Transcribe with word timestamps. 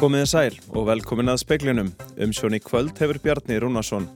Komiði 0.00 0.28
sæl 0.30 0.54
og 0.72 0.86
velkomin 0.88 1.28
að 1.28 1.42
speiklinum. 1.42 1.88
Umsjón 2.24 2.54
í 2.56 2.58
kvöld 2.64 2.96
hefur 3.02 3.18
Bjarni 3.20 3.58
Rúnarsson. 3.60 4.06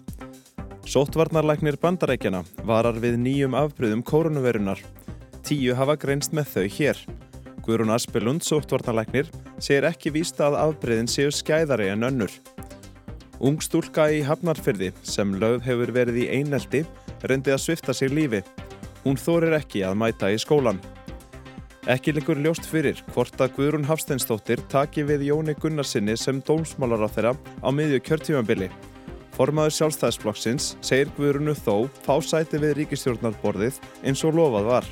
Sóttvarnarlæknir 0.88 1.76
bandarækjana 1.82 2.40
varar 2.64 2.96
við 3.02 3.18
nýjum 3.20 3.52
afbröðum 3.58 4.00
koronavirunar. 4.08 4.80
Tíu 5.44 5.76
hafa 5.76 5.98
greinst 6.00 6.32
með 6.32 6.48
þau 6.54 6.64
hér. 6.78 7.02
Guðrún 7.66 7.92
Aspelund, 7.92 8.46
sóttvarnarlæknir, 8.48 9.28
segir 9.60 9.84
ekki 9.90 10.14
vísta 10.14 10.46
að 10.48 10.56
afbröðin 10.62 11.12
séu 11.12 11.28
skæðari 11.28 11.90
en 11.92 12.08
önnur. 12.08 12.32
Ung 13.44 13.60
stúlka 13.60 14.08
í 14.08 14.24
Hafnarfyrði 14.24 14.94
sem 15.04 15.36
lögð 15.36 15.68
hefur 15.68 15.92
verið 15.92 16.22
í 16.24 16.30
einelti 16.32 16.86
reyndi 17.28 17.52
að 17.52 17.60
svifta 17.66 17.92
sér 17.92 18.16
lífi. 18.16 18.40
Hún 19.04 19.20
þorir 19.20 19.60
ekki 19.60 19.84
að 19.84 20.00
mæta 20.00 20.32
í 20.32 20.40
skólan. 20.40 20.80
Ekki 21.84 22.14
leikur 22.16 22.38
ljóst 22.40 22.64
fyrir 22.64 23.02
hvort 23.12 23.36
að 23.44 23.58
Guðrún 23.58 23.82
Hafsteinstóttir 23.84 24.62
taki 24.72 25.02
við 25.04 25.26
Jóni 25.26 25.52
Gunnarsinni 25.60 26.14
sem 26.16 26.38
dómsmálar 26.40 27.04
á 27.04 27.12
þeirra 27.12 27.32
á 27.60 27.68
miðju 27.76 27.98
kjörtímanbili. 28.06 28.70
Formaður 29.36 29.74
sjálfstæðisflokksins 29.76 30.70
segir 30.80 31.12
Guðrúnu 31.18 31.52
þó 31.58 31.90
fá 32.06 32.14
sæti 32.24 32.62
við 32.62 32.72
ríkistjórnarborðið 32.78 33.82
eins 34.00 34.24
og 34.24 34.32
lofað 34.38 34.70
var. 34.70 34.88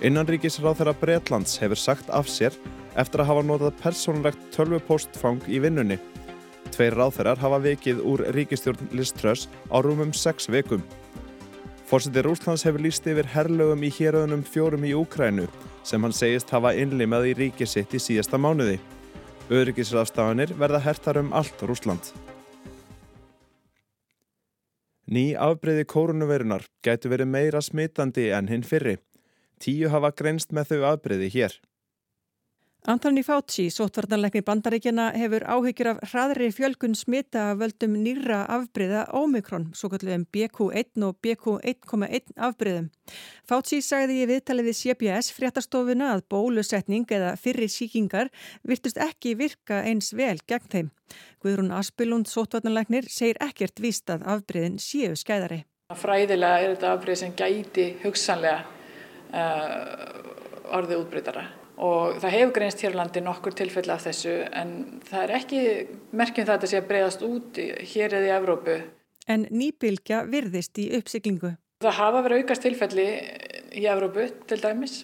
Innanríkisráð 0.00 0.80
þeirra 0.80 0.96
Breitlands 1.02 1.60
hefur 1.60 1.84
sagt 1.84 2.08
af 2.08 2.32
sér 2.32 2.56
eftir 2.96 3.20
að 3.20 3.28
hafa 3.34 3.44
notað 3.50 3.76
persónlegt 3.84 4.48
tölvupostfang 4.56 5.44
í 5.44 5.60
vinnunni. 5.60 6.00
Tveir 6.72 6.96
ráþeirar 6.96 7.36
hafa 7.44 7.60
vikið 7.68 8.00
úr 8.00 8.24
ríkistjórn 8.32 8.94
Liströss 8.96 9.44
á 9.68 9.76
rúmum 9.84 10.16
sex 10.16 10.48
vikum. 10.48 10.80
Fórseti 11.92 12.22
Rúslands 12.24 12.62
hefur 12.64 12.80
líst 12.80 13.04
yfir 13.04 13.26
herlögum 13.28 13.82
í 13.84 13.90
héröðunum 13.92 14.40
fjórum 14.48 14.84
í 14.88 14.94
Úkrænu 14.96 15.42
sem 15.84 16.00
hann 16.00 16.14
segist 16.16 16.48
hafa 16.54 16.70
innlimað 16.72 17.26
í 17.28 17.32
ríki 17.36 17.66
sitt 17.68 17.92
í 17.92 17.98
síðasta 18.00 18.38
mánuði. 18.40 18.78
Öryggisraðstafanir 19.52 20.54
verða 20.56 20.80
hertar 20.86 21.20
um 21.20 21.28
allt 21.36 21.60
Rúsland. 21.68 22.08
Ný 25.04 25.34
afbreyði 25.36 25.84
kórunuveirunar 25.92 26.64
gætu 26.80 27.12
verið 27.12 27.28
meira 27.34 27.60
smitandi 27.60 28.30
en 28.32 28.48
hinn 28.48 28.64
fyrri. 28.64 28.96
Tíu 29.60 29.92
hafa 29.92 30.14
greinst 30.16 30.56
með 30.56 30.72
þau 30.72 30.88
afbreyði 30.94 31.28
hér. 31.36 31.60
Anthony 32.82 33.22
Fauci, 33.22 33.68
sótvarnarleikni 33.70 34.40
bandaríkjana, 34.42 35.12
hefur 35.14 35.44
áhyggjur 35.46 35.88
af 35.92 35.98
hraðri 36.10 36.48
fjölgun 36.50 36.96
smita 36.98 37.44
að 37.52 37.60
völdum 37.60 37.92
nýra 38.02 38.40
afbreyða 38.50 39.04
Omikron, 39.20 39.68
svo 39.78 39.86
kalluðum 39.92 40.24
BQ1 40.34 41.04
og 41.06 41.14
BQ1,1 41.22 42.34
afbreyðum. 42.48 42.88
Fauci 43.46 43.78
sagði 43.86 44.18
í 44.24 44.26
viðtalið 44.32 44.72
við 44.72 44.78
CBS 44.80 45.30
fréttastofuna 45.36 46.10
að 46.16 46.24
bólusetning 46.34 47.06
eða 47.06 47.36
fyrri 47.38 47.70
síkingar 47.70 48.32
virtust 48.66 48.98
ekki 48.98 49.36
virka 49.38 49.84
eins 49.86 50.10
vel 50.10 50.40
gegn 50.42 50.68
þeim. 50.74 50.90
Guðrún 51.38 51.70
Aspilund, 51.78 52.26
sótvarnarleiknir, 52.26 53.06
segir 53.06 53.38
ekkert 53.46 53.78
víst 53.78 54.10
að 54.10 54.26
afbreyðin 54.26 54.82
séu 54.82 55.14
skæðari. 55.14 55.62
Fræðilega 55.94 56.66
er 56.66 56.74
þetta 56.74 56.94
afbreyð 56.96 57.22
sem 57.22 57.38
gæti 57.38 57.90
hugsanlega 58.02 58.64
uh, 59.30 60.70
orðið 60.74 61.04
útbreytara 61.04 61.50
og 61.82 62.18
það 62.22 62.34
hefur 62.36 62.54
greinst 62.58 62.82
hér 62.84 62.94
á 62.94 63.00
landi 63.00 63.22
nokkur 63.24 63.56
tilfelli 63.58 63.92
af 63.94 64.04
þessu 64.06 64.34
en 64.54 64.72
það 65.08 65.24
er 65.24 65.34
ekki 65.38 65.62
merkjum 66.14 66.46
það 66.46 66.54
að 66.54 66.60
þetta 66.60 66.70
sé 66.70 66.78
að 66.78 66.88
breyðast 66.90 67.24
út 67.26 67.60
hér 67.92 68.16
eða 68.18 68.28
í 68.28 68.34
Evrópu. 68.36 68.76
En 69.30 69.46
nýbylgja 69.50 70.22
virðist 70.30 70.78
í 70.82 70.88
uppsiklingu. 70.98 71.54
Það 71.82 71.98
hafa 71.98 72.22
verið 72.26 72.42
aukast 72.42 72.66
tilfelli 72.66 73.06
í 73.74 73.86
Evrópu 73.90 74.28
til 74.50 74.60
dæmis 74.62 75.02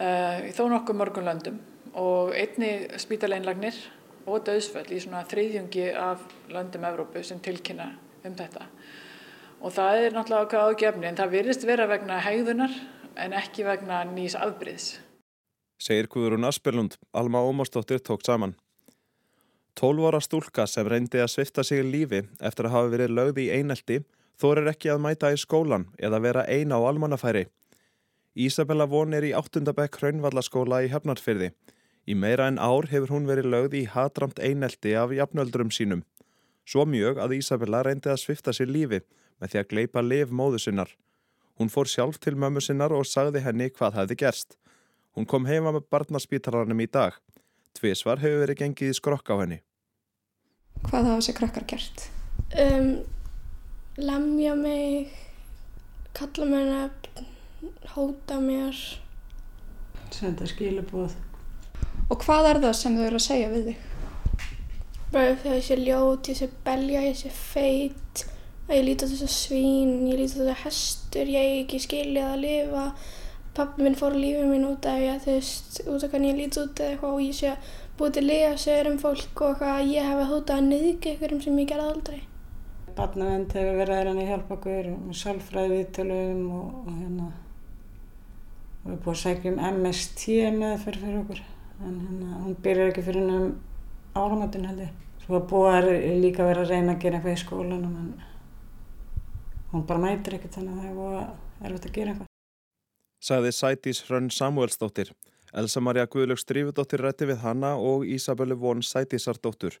uh, 0.00 0.40
í 0.48 0.52
þó 0.56 0.64
nokkuð 0.72 1.00
mörgum 1.02 1.28
löndum 1.28 1.60
og 1.96 2.32
einni 2.36 2.88
spítaleinlagnir 3.00 3.76
og 4.26 4.44
döðsföll 4.48 4.88
í 4.96 5.00
svona 5.02 5.24
þriðjungi 5.28 5.90
af 6.00 6.24
löndum 6.52 6.88
Evrópu 6.88 7.24
sem 7.24 7.40
tilkynna 7.44 7.90
um 8.24 8.36
þetta. 8.36 8.70
Og 9.60 9.72
það 9.72 10.02
er 10.02 10.16
náttúrulega 10.16 10.46
ákveð 10.46 10.70
ágefni 10.70 11.10
en 11.10 11.18
það 11.20 11.34
virðist 11.36 11.68
vera 11.68 11.88
vegna 11.90 12.20
hegðunar 12.24 12.72
en 13.16 13.36
ekki 13.36 13.64
vegna 13.64 14.02
nýs 14.08 14.36
afbríðs 14.36 14.94
segir 15.78 16.08
Guðrún 16.08 16.46
Asperlund, 16.48 16.96
Alma 17.12 17.42
Ómarsdóttir 17.44 18.00
tók 18.00 18.24
saman. 18.24 18.56
Tólvora 19.76 20.20
stúlka 20.24 20.66
sem 20.66 20.88
reyndi 20.88 21.20
að 21.20 21.32
svifta 21.34 21.64
sig 21.64 21.82
í 21.84 21.90
lífi 21.90 22.22
eftir 22.40 22.68
að 22.68 22.74
hafa 22.76 22.92
verið 22.94 23.12
lögði 23.12 23.44
í 23.44 23.52
einelti 23.58 23.98
þorir 24.40 24.70
ekki 24.72 24.92
að 24.92 25.02
mæta 25.04 25.32
í 25.32 25.38
skólan 25.40 25.86
eða 25.98 26.20
vera 26.24 26.44
eina 26.48 26.80
á 26.80 26.88
almannafæri. 26.88 27.46
Ísabella 28.36 28.86
von 28.88 29.14
er 29.16 29.24
í 29.24 29.34
áttundabæk 29.36 30.00
hraunvallaskóla 30.00 30.82
í 30.84 30.90
Hefnarfyrði. 30.92 31.52
Í 32.06 32.14
meira 32.14 32.48
en 32.48 32.60
ár 32.60 32.88
hefur 32.90 33.12
hún 33.14 33.28
verið 33.28 33.48
lögði 33.52 33.82
í 33.82 33.90
hatramt 33.92 34.40
einelti 34.40 34.94
af 34.96 35.12
jafnöldrum 35.12 35.72
sínum. 35.72 36.04
Svo 36.64 36.84
mjög 36.84 37.20
að 37.22 37.38
Ísabella 37.38 37.82
reyndi 37.86 38.12
að 38.12 38.22
svifta 38.22 38.52
sig 38.52 38.68
lífi 38.68 39.00
með 39.40 39.52
því 39.52 39.60
að 39.60 39.68
gleipa 39.72 40.02
liv 40.02 40.32
móðu 40.32 40.60
sinnar. 40.62 40.90
Hún 41.56 41.72
fór 41.72 41.88
sjálf 41.88 42.20
til 42.20 42.36
mömmu 42.36 42.60
sinnar 42.60 42.92
og 42.92 43.08
sagði 43.08 43.44
henni 43.44 43.70
hvað 43.72 44.00
hefði 44.00 44.18
gerst. 44.24 44.56
Hún 45.16 45.24
kom 45.24 45.46
heima 45.48 45.70
með 45.72 45.86
barnaspítalarnum 45.88 46.80
í 46.84 46.86
dag. 46.92 47.14
Tvísvar 47.76 48.20
hefur 48.20 48.42
verið 48.42 48.58
gengið 48.60 48.92
í 48.92 48.96
skrokk 48.98 49.30
á 49.32 49.40
henni. 49.40 49.62
Hvað 50.82 51.08
hafa 51.08 51.14
þessi 51.22 51.34
krakkar 51.38 51.64
gert? 51.70 52.04
Um, 52.60 52.90
lemja 53.96 54.52
mig, 54.60 55.16
kalla 56.16 56.50
mér 56.50 56.68
nefn, 56.68 57.32
hóta 57.94 58.42
mér. 58.44 58.76
Senda 60.12 60.44
skilubóð. 60.52 61.16
Og 62.12 62.20
hvað 62.20 62.52
er 62.52 62.64
það 62.68 62.78
sem 62.82 63.00
þau 63.00 63.04
eru 63.08 63.18
að 63.22 63.26
segja 63.30 63.50
við 63.56 63.68
þig? 63.70 63.84
Bara 65.16 65.36
þegar 65.40 65.56
ég 65.56 65.68
sé 65.70 65.78
ljót, 65.80 66.28
ég 66.28 66.42
sé 66.42 66.54
belja, 66.66 67.06
ég 67.08 67.16
sé 67.16 67.32
feit, 67.32 68.26
að 68.68 68.82
ég 68.82 68.90
líti 68.90 69.08
á 69.08 69.10
þessa 69.14 69.32
svín, 69.32 70.02
ég 70.10 70.20
líti 70.20 70.36
á 70.36 70.40
þessa 70.42 70.62
hestur, 70.66 71.32
ég 71.40 71.62
ekki 71.62 71.80
skiljað 71.88 72.34
að 72.34 72.42
lifa. 72.44 72.90
Pappi 73.56 73.84
minn 73.86 73.94
fór 73.96 74.12
lífið 74.12 74.50
minn 74.50 74.66
út 74.68 74.84
af 74.84 74.98
ég, 75.00 75.20
þú 75.24 75.32
veist, 75.32 75.76
út 75.88 76.02
af 76.04 76.10
hvernig 76.12 76.34
ég 76.34 76.40
líti 76.42 76.60
út 76.60 76.80
eða 76.82 76.92
eitthvað 76.92 77.14
og 77.14 77.22
ég 77.24 77.36
sé 77.38 77.52
búið 77.96 78.16
til 78.18 78.24
lega 78.26 78.50
sögur 78.60 78.90
um 78.90 78.98
fólk 79.00 79.40
og 79.40 79.54
eitthvað 79.54 79.70
að 79.72 79.92
ég 79.94 80.08
hef 80.10 80.32
hótað 80.32 80.58
að 80.58 80.66
nöðga 80.66 81.12
ykkurum 81.14 81.40
sem 81.40 81.60
ég 81.62 81.70
gerði 81.70 81.86
aldrei. 81.92 82.18
Barnavend 82.98 83.56
hefur 83.56 83.78
verið 83.80 83.96
að 84.02 84.10
að 84.12 84.28
hjálpa 84.30 84.54
okkur 84.58 84.90
með 84.92 85.16
sálfræði 85.22 85.72
viðtölum 85.72 86.44
og, 86.58 86.68
og 86.82 86.92
hérna 86.98 87.30
við 88.84 88.92
erum 88.92 89.00
búið 89.06 89.14
að 89.14 89.22
segja 89.22 89.54
um 89.54 89.64
MST 89.80 90.28
meðferð 90.60 91.06
fyrir 91.06 91.18
okkur 91.22 91.42
en 91.86 91.98
hérna 92.04 92.44
hún 92.44 92.60
byrjar 92.68 92.92
ekki 92.92 93.08
fyrir 93.08 93.24
hennum 93.24 93.50
áramöndin 94.16 94.68
held 94.68 94.84
ég. 94.84 94.94
Svo 95.24 95.40
að 95.40 95.50
búið 95.54 95.72
að 95.72 95.90
líka 96.26 96.46
vera 96.52 96.68
að 96.68 96.76
reyna 96.76 96.92
að 96.92 97.02
gera 97.06 97.22
eitthvað 97.22 97.40
í 97.40 97.42
skólanum 97.46 97.98
en 98.04 98.14
hún 99.72 99.88
bara 99.88 100.04
mætir 100.04 100.36
ekkert 100.36 100.60
þannig 100.60 100.76
að 100.76 100.80
það 100.84 101.04
er 101.08 101.20
að 101.24 101.68
erfitt 101.72 101.90
að 101.90 101.98
gera 101.98 102.14
eitthvað 102.14 102.34
sagði 103.26 103.50
Sætís 103.54 104.04
Hrönn 104.06 104.30
Samuelsdóttir. 104.30 105.10
Elsa 105.56 105.80
Maria 105.80 106.06
Guðlöks 106.06 106.46
Drífudóttir 106.46 107.02
rætti 107.02 107.26
við 107.26 107.42
hanna 107.42 107.74
og 107.74 108.06
Ísabellu 108.06 108.58
von 108.60 108.82
Sætísardóttur. 108.86 109.78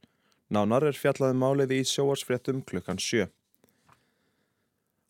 Nánar 0.50 0.86
er 0.88 0.98
fjallaði 0.98 1.36
málið 1.38 1.74
í 1.76 1.80
sjóarsfréttum 1.86 2.62
klukkan 2.66 2.98
sjö. 3.02 3.26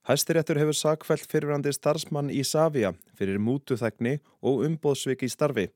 Hæstiréttur 0.06 0.60
hefur 0.60 0.76
sakfælt 0.76 1.26
fyrirvændi 1.30 1.72
starfsmann 1.74 2.30
í 2.30 2.44
Savia 2.46 2.92
fyrir 3.18 3.40
mútuþækni 3.42 4.18
og 4.42 4.62
umbóðsvik 4.68 5.24
í 5.26 5.30
starfi. 5.32 5.66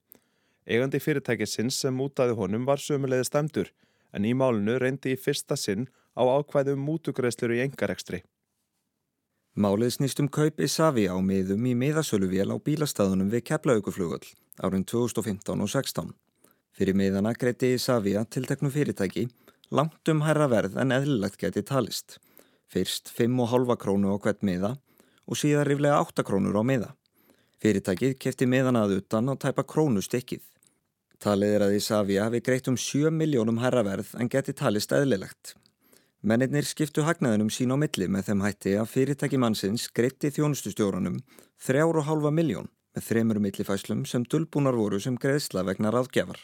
Eigandi 0.69 1.01
fyrirtækisins 1.03 1.81
sem 1.83 1.97
mútaði 1.97 2.37
honum 2.39 2.67
var 2.69 2.83
sömulegði 2.83 3.27
stemdur 3.27 3.73
en 4.13 4.27
í 4.27 4.35
málunu 4.35 4.77
reyndi 4.79 5.15
í 5.15 5.19
fyrsta 5.19 5.57
sinn 5.59 5.89
á 6.15 6.23
ákvæðum 6.29 6.83
mútugreðslur 6.87 7.57
í 7.57 7.65
engarekstri. 7.65 8.23
Málið 9.59 9.97
snýst 9.97 10.21
um 10.23 10.29
kaup 10.31 10.61
Isavia 10.63 11.11
á 11.11 11.19
miðum 11.19 11.65
í 11.67 11.73
miðasöluvél 11.75 12.53
á 12.55 12.57
bílastæðunum 12.63 13.33
við 13.33 13.49
Keflauguflugöll 13.49 14.29
árin 14.63 14.85
2015 14.87 15.65
og 15.65 15.71
16. 15.73 16.13
Fyrir 16.71 16.95
miðana 16.95 17.33
greiti 17.35 17.73
Isavia 17.75 18.23
tilteknu 18.31 18.71
fyrirtæki 18.71 19.25
langt 19.75 20.07
um 20.09 20.23
herra 20.23 20.47
verð 20.47 20.77
en 20.79 20.95
eðlilegt 20.95 21.41
geti 21.43 21.65
talist. 21.67 22.21
Fyrst 22.71 23.11
5,5 23.11 23.75
krónu 23.83 24.15
á 24.15 24.23
hvert 24.23 24.47
miða 24.47 24.77
og 25.27 25.35
síðan 25.35 25.67
riflega 25.67 25.99
8 25.99 26.23
krónur 26.23 26.55
á 26.55 26.63
miða. 26.63 26.95
Fyrirtækið 27.59 28.15
kefti 28.23 28.47
miðan 28.47 28.79
að 28.79 29.01
utan 29.01 29.35
og 29.35 29.41
tæpa 29.43 29.67
krónu 29.67 29.99
stykkið. 29.99 30.45
Talið 31.19 31.57
er 31.57 31.67
að 31.67 31.75
Isavia 31.81 32.29
hafi 32.29 32.39
greitt 32.39 32.71
um 32.71 32.79
7 32.79 33.11
miljónum 33.11 33.59
herra 33.59 33.83
verð 33.83 34.15
en 34.15 34.31
geti 34.31 34.55
talist 34.55 34.95
eðlilegt. 34.95 35.57
Mennirnir 36.21 36.67
skiptu 36.69 37.01
hagnaðinum 37.07 37.49
sín 37.49 37.71
á 37.73 37.81
milli 37.81 38.05
með 38.13 38.27
þeim 38.27 38.43
hætti 38.45 38.73
að 38.77 38.91
fyrirtæki 38.93 39.39
mannsins 39.41 39.87
greitti 39.97 40.29
þjónustustjórunum 40.37 41.15
3,5 41.65 42.27
miljón 42.37 42.67
með 42.93 43.07
þremur 43.07 43.39
millifæslum 43.41 44.03
sem 44.05 44.27
dölbúnar 44.29 44.77
voru 44.77 44.99
sem 45.01 45.17
greiðsla 45.17 45.65
vegna 45.65 45.89
ráðgjafar. 45.95 46.37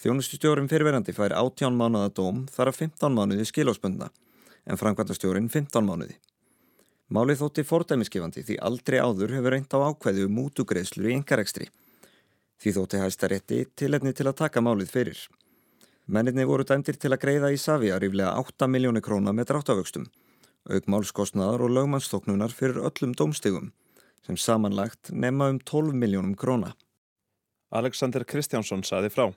Þjónustustjórun 0.00 0.70
fyrirverandi 0.72 1.12
fær 1.12 1.34
18 1.36 1.76
mánuða 1.76 2.08
dóm 2.16 2.46
þar 2.48 2.70
að 2.70 2.78
15 2.86 3.18
mánuði 3.18 3.44
skilóspönda 3.50 4.08
en 4.64 4.80
framkvæmtastjórin 4.80 5.52
15 5.52 5.84
mánuði. 5.84 6.16
Málið 7.12 7.42
þótti 7.42 7.66
fordæmiskefandi 7.68 8.46
því 8.48 8.56
aldrei 8.64 8.96
áður 9.04 9.36
hefur 9.36 9.56
reynd 9.58 9.76
á 9.76 9.92
ákveðu 9.92 10.24
um 10.24 10.40
mútugreiðslur 10.40 11.10
í 11.10 11.18
engarekstri. 11.18 11.68
Því 12.56 12.74
þótti 12.78 13.04
hæsta 13.04 13.28
rétti 13.28 13.60
tilefni 13.76 14.16
til 14.16 14.30
að 14.30 14.38
taka 14.40 14.64
málið 14.64 14.94
fyrir. 14.96 15.20
Menninni 16.10 16.42
voru 16.42 16.64
dæmtir 16.66 16.96
til 16.98 17.12
að 17.14 17.20
greiða 17.22 17.48
í 17.54 17.58
Savia 17.60 17.94
ríflega 18.02 18.32
8 18.40 18.66
miljóni 18.66 18.98
króna 18.98 19.30
með 19.30 19.52
dráttavöxtum, 19.52 20.08
auk 20.66 20.88
málskostnaðar 20.90 21.62
og 21.62 21.70
lögmannstóknunar 21.76 22.50
fyrir 22.50 22.80
öllum 22.88 23.12
dómstegum, 23.14 23.68
sem 24.26 24.34
samanlagt 24.34 25.12
nefna 25.14 25.52
um 25.52 25.60
12 25.62 25.94
miljónum 25.94 26.32
króna. 26.34 26.72
Alexander 27.70 28.26
Kristjánsson 28.26 28.82
saði 28.82 29.12
frá. 29.14 29.28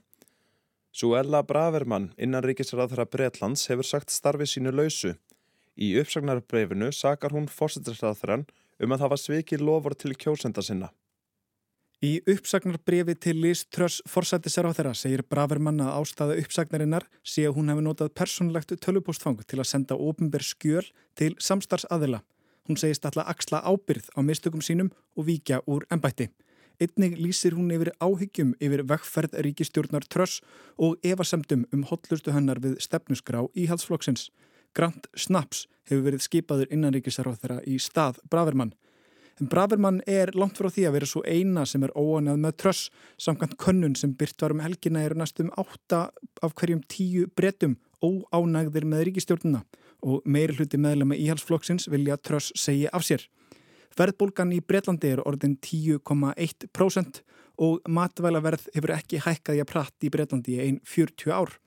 Suella 0.90 1.44
Bravermann 1.46 2.10
innan 2.18 2.42
ríkisræðara 2.42 3.06
Breitlands 3.06 3.68
hefur 3.70 3.86
sagt 3.86 4.10
starfi 4.10 4.50
sínu 4.50 4.74
lausu. 4.74 5.14
Í 5.78 5.94
uppsagnarbreyfinu 6.02 6.90
sakar 6.90 7.38
hún 7.38 7.46
fórsettisræðaran 7.54 8.48
um 8.82 8.98
að 8.98 9.06
hafa 9.06 9.22
svikið 9.22 9.62
lofur 9.70 9.94
til 9.94 10.18
kjósenda 10.18 10.66
sinna. 10.66 10.90
Í 12.04 12.18
uppsagnarbrefi 12.28 13.14
til 13.16 13.38
Liz 13.40 13.62
Truss 13.72 14.02
forsættisar 14.12 14.68
á 14.68 14.76
þeirra 14.76 14.92
segir 14.92 15.22
Bravermann 15.24 15.80
að 15.80 16.02
ástæða 16.02 16.36
uppsagnarinnar 16.42 17.06
sé 17.24 17.46
að 17.48 17.56
hún 17.56 17.72
hefði 17.72 17.86
notað 17.86 18.12
personlegt 18.20 18.74
tölupóstfang 18.84 19.40
til 19.48 19.62
að 19.62 19.70
senda 19.70 19.96
ofinber 19.96 20.44
skjöl 20.44 20.84
til 21.16 21.32
samstars 21.40 21.88
aðila. 21.88 22.20
Hún 22.68 22.76
segist 22.82 23.08
alltaf 23.08 23.32
axla 23.32 23.64
ábyrð 23.64 24.12
á 24.12 24.20
mistökum 24.20 24.60
sínum 24.60 24.92
og 25.16 25.30
víkja 25.32 25.62
úr 25.64 25.88
ennbætti. 25.88 26.28
Einnig 26.84 27.16
lýsir 27.24 27.56
hún 27.56 27.72
yfir 27.72 27.94
áhyggjum 28.04 28.52
yfir 28.60 28.84
vekkferð 28.84 29.40
ríkistjórnar 29.48 30.04
Truss 30.04 30.42
og 30.76 31.00
evasemdum 31.08 31.64
um 31.72 31.88
hotlustu 31.88 32.36
hennar 32.36 32.60
við 32.60 32.82
stefnusgrá 32.84 33.46
íhaldsflokksins. 33.56 34.28
Grant 34.76 35.08
Snaps 35.16 35.70
hefur 35.88 36.10
verið 36.10 36.28
skipaður 36.28 36.68
innanríkisar 36.68 37.32
á 37.32 37.40
þeirra 37.40 37.64
í 37.64 37.80
stað 37.80 38.20
Bravermann. 38.28 38.76
En 39.42 39.50
Bravermann 39.50 40.02
er 40.06 40.30
langt 40.38 40.60
frá 40.60 40.70
því 40.70 40.84
að 40.88 40.96
vera 40.98 41.10
svo 41.10 41.24
eina 41.26 41.64
sem 41.66 41.84
er 41.86 41.94
óanað 41.98 42.42
með 42.44 42.58
tröss 42.62 42.90
samkvæmt 43.22 43.56
könnun 43.62 43.96
sem 43.98 44.14
byrt 44.18 44.42
var 44.44 44.54
um 44.54 44.62
helgina 44.62 45.02
eru 45.02 45.18
næstum 45.18 45.50
átta 45.58 46.04
af 46.46 46.54
hverjum 46.60 46.84
tíu 46.86 47.26
brettum 47.34 47.80
óánægðir 48.04 48.86
með 48.86 49.08
ríkistjórnuna 49.10 49.64
og 50.04 50.28
meiri 50.28 50.58
hluti 50.58 50.78
meðlema 50.78 51.18
íhalsflokksins 51.18 51.88
vilja 51.90 52.20
tröss 52.20 52.52
segja 52.60 52.92
af 52.94 53.06
sér. 53.08 53.26
Verðbólgan 53.98 54.54
í 54.54 54.60
Breitlandi 54.62 55.12
er 55.14 55.22
orðin 55.26 55.56
10,1% 55.62 57.22
og 57.62 57.82
matvælaverð 57.86 58.70
hefur 58.74 58.96
ekki 58.96 59.22
hækkað 59.22 59.60
í 59.60 59.62
að 59.64 59.70
pratt 59.70 60.06
í 60.06 60.10
Breitlandi 60.14 60.56
í 60.56 60.64
einn 60.64 60.80
40 60.86 61.34
ár. 61.34 61.58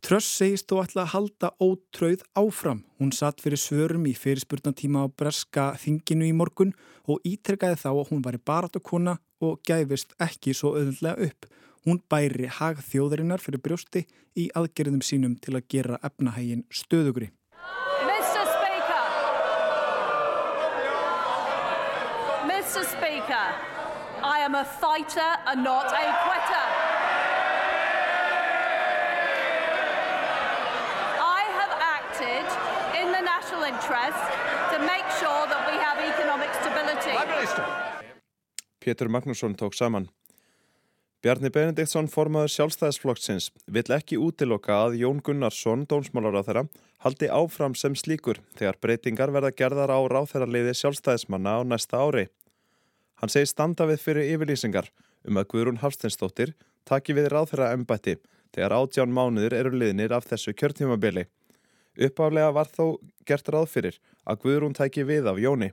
Tröss 0.00 0.28
segist 0.32 0.70
þó 0.70 0.78
ætla 0.80 1.02
að 1.04 1.12
halda 1.12 1.48
ótröð 1.60 2.22
áfram. 2.38 2.84
Hún 2.96 3.10
satt 3.12 3.42
fyrir 3.44 3.60
svörum 3.60 4.06
í 4.08 4.14
fyrirspurnatíma 4.16 5.04
á 5.04 5.06
breska 5.12 5.64
þinginu 5.82 6.24
í 6.30 6.36
morgun 6.36 6.72
og 7.04 7.20
ítrekkaði 7.28 7.76
þá 7.82 7.90
að 7.90 8.08
hún 8.08 8.22
var 8.24 8.38
í 8.38 8.40
baratakona 8.50 9.18
og 9.44 9.60
gæfist 9.68 10.16
ekki 10.16 10.54
svo 10.56 10.72
öðvöldlega 10.80 11.28
upp. 11.28 11.50
Hún 11.84 12.00
bæri 12.12 12.48
hag 12.48 12.80
þjóðarinnar 12.84 13.44
fyrir 13.44 13.60
brjósti 13.64 14.06
í 14.40 14.48
aðgerðum 14.56 15.04
sínum 15.04 15.36
til 15.36 15.56
að 15.58 15.68
gera 15.74 16.00
efnahægin 16.04 16.64
stöðugri. 16.72 17.30
Mr. 18.08 18.44
Speaker, 18.56 19.06
Mr. 22.48 22.82
Speaker, 22.88 23.48
I 24.24 24.40
am 24.48 24.54
a 24.56 24.64
fighter 24.64 25.32
and 25.46 25.64
not 25.64 25.92
a 25.92 26.04
quitter. 26.24 26.59
Interest 33.58 34.22
to 34.72 34.78
make 34.78 35.08
sure 35.18 35.42
that 35.50 35.62
we 35.66 35.74
have 35.74 35.98
economic 36.12 36.50
stability. 36.60 37.14
Pétur 38.78 39.08
Magnússon 39.08 39.54
tók 39.54 39.72
saman. 39.72 40.08
Bjarni 41.20 41.50
Benediktsson 41.52 42.06
formaður 42.08 42.48
sjálfstæðisflokksins 42.54 43.50
vill 43.68 43.92
ekki 43.92 44.16
útiloka 44.16 44.72
að 44.86 44.94
Jón 45.02 45.18
Gunnarsson, 45.20 45.82
dónsmálar 45.84 46.38
á 46.40 46.42
þeirra, 46.46 46.62
haldi 47.04 47.28
áfram 47.28 47.74
sem 47.76 47.92
slíkur 47.92 48.40
þegar 48.56 48.78
breytingar 48.80 49.32
verða 49.34 49.50
gerðar 49.52 49.92
á 49.92 50.00
ráþærarliði 50.08 50.72
sjálfstæðismanna 50.80 51.58
á 51.58 51.60
næsta 51.60 52.00
ári. 52.00 52.30
Hann 53.20 53.28
segi 53.28 53.50
standa 53.52 53.84
við 53.90 54.00
fyrir 54.00 54.32
yfirlýsingar 54.32 54.88
um 55.28 55.36
að 55.36 55.50
Guðrún 55.52 55.82
Hafsteinsdóttir 55.82 56.54
taki 56.88 57.12
við 57.12 57.28
ráþæra 57.34 57.74
embætti 57.76 58.16
þegar 58.54 58.78
átján 58.80 59.12
mánuður 59.12 59.58
eru 59.58 59.74
liðnir 59.76 60.16
af 60.16 60.24
þessu 60.30 60.56
kjörtímabili. 60.56 61.26
Uppáflega 62.00 62.54
var 62.56 62.70
þó 62.72 62.96
gert 63.28 63.52
ráð 63.52 63.68
fyrir 63.68 64.00
að 64.24 64.40
Guðrún 64.44 64.76
tæki 64.76 65.04
við 65.04 65.28
af 65.30 65.40
Jóni. 65.40 65.70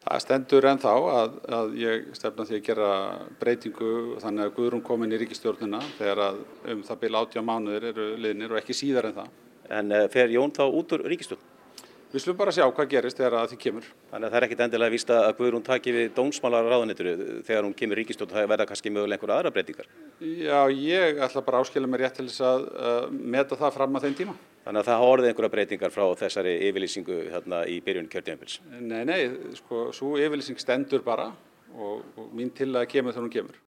Það 0.00 0.20
stendur 0.24 0.64
en 0.64 0.78
þá 0.80 0.92
að, 0.96 1.34
að 1.58 1.74
ég 1.76 2.06
stefna 2.16 2.46
því 2.48 2.56
að 2.56 2.66
gera 2.70 2.90
breytingu 3.42 3.90
þannig 4.22 4.46
að 4.46 4.54
Guðrún 4.56 4.84
komin 4.86 5.12
í 5.12 5.18
ríkistjórnuna 5.20 5.80
þegar 5.98 6.22
að 6.24 6.38
um 6.72 6.80
það 6.86 7.02
byrja 7.02 7.20
átjá 7.20 7.42
mánuðir 7.44 7.88
eru 7.90 8.06
liðnir 8.16 8.54
og 8.54 8.60
ekki 8.62 8.78
síðar 8.78 9.10
en 9.10 9.18
það. 9.18 9.34
En 9.76 9.92
uh, 9.92 10.06
fer 10.10 10.32
Jón 10.32 10.54
þá 10.56 10.64
út 10.64 10.96
úr 10.96 11.04
ríkistjórn? 11.12 11.49
Við 12.10 12.24
slum 12.24 12.38
bara 12.40 12.50
sjá 12.50 12.64
hvað 12.66 12.88
gerist 12.90 13.18
þegar 13.20 13.36
að 13.38 13.52
því 13.52 13.56
kemur. 13.62 13.84
Þannig 14.10 14.26
að 14.26 14.32
það 14.32 14.36
er 14.38 14.44
ekkit 14.46 14.62
endilega 14.64 14.94
vist 14.96 15.10
að 15.14 15.28
Guðrún 15.38 15.62
taki 15.66 15.92
við 15.94 16.08
dónsmálar 16.16 16.66
ráðanituru 16.66 17.12
þegar 17.46 17.66
hún 17.68 17.76
kemur 17.78 18.00
ríkistjórn 18.00 18.32
það 18.32 18.48
verða 18.50 18.66
kannski 18.66 18.90
mögulega 18.90 19.20
einhverja 19.20 19.36
aðra 19.36 19.52
breytingar? 19.54 19.90
Já, 20.18 20.58
ég 20.74 21.22
ætla 21.22 21.44
bara 21.46 21.60
að 21.60 21.68
áskilja 21.68 21.92
mér 21.92 22.02
rétt 22.02 22.18
til 22.18 22.26
þess 22.26 22.42
að 22.48 22.66
uh, 22.66 23.06
meta 23.36 23.60
það 23.62 23.78
fram 23.78 23.94
að 23.94 24.08
þeim 24.08 24.18
tíma. 24.24 24.36
Þannig 24.64 24.82
að 24.82 24.90
það 24.90 24.98
hafa 24.98 25.14
orðið 25.14 25.30
einhverja 25.30 25.54
breytingar 25.54 25.94
frá 25.94 26.04
þessari 26.24 26.56
yfirlýsingu 26.66 27.22
hérna 27.30 27.62
í 27.70 27.78
byrjun 27.86 28.10
kjörtíðanbils? 28.10 28.58
Nei, 28.74 29.00
nei, 29.06 29.20
sko, 29.62 29.86
svo 29.94 30.16
yfirlýsing 30.18 30.58
stendur 30.58 31.06
bara 31.06 31.30
og, 31.78 32.02
og 32.18 32.34
mín 32.34 32.50
til 32.50 32.72
að 32.74 32.90
kemur 32.90 33.14
þegar 33.14 33.28
hún 33.28 33.34
kemur. 33.38 33.66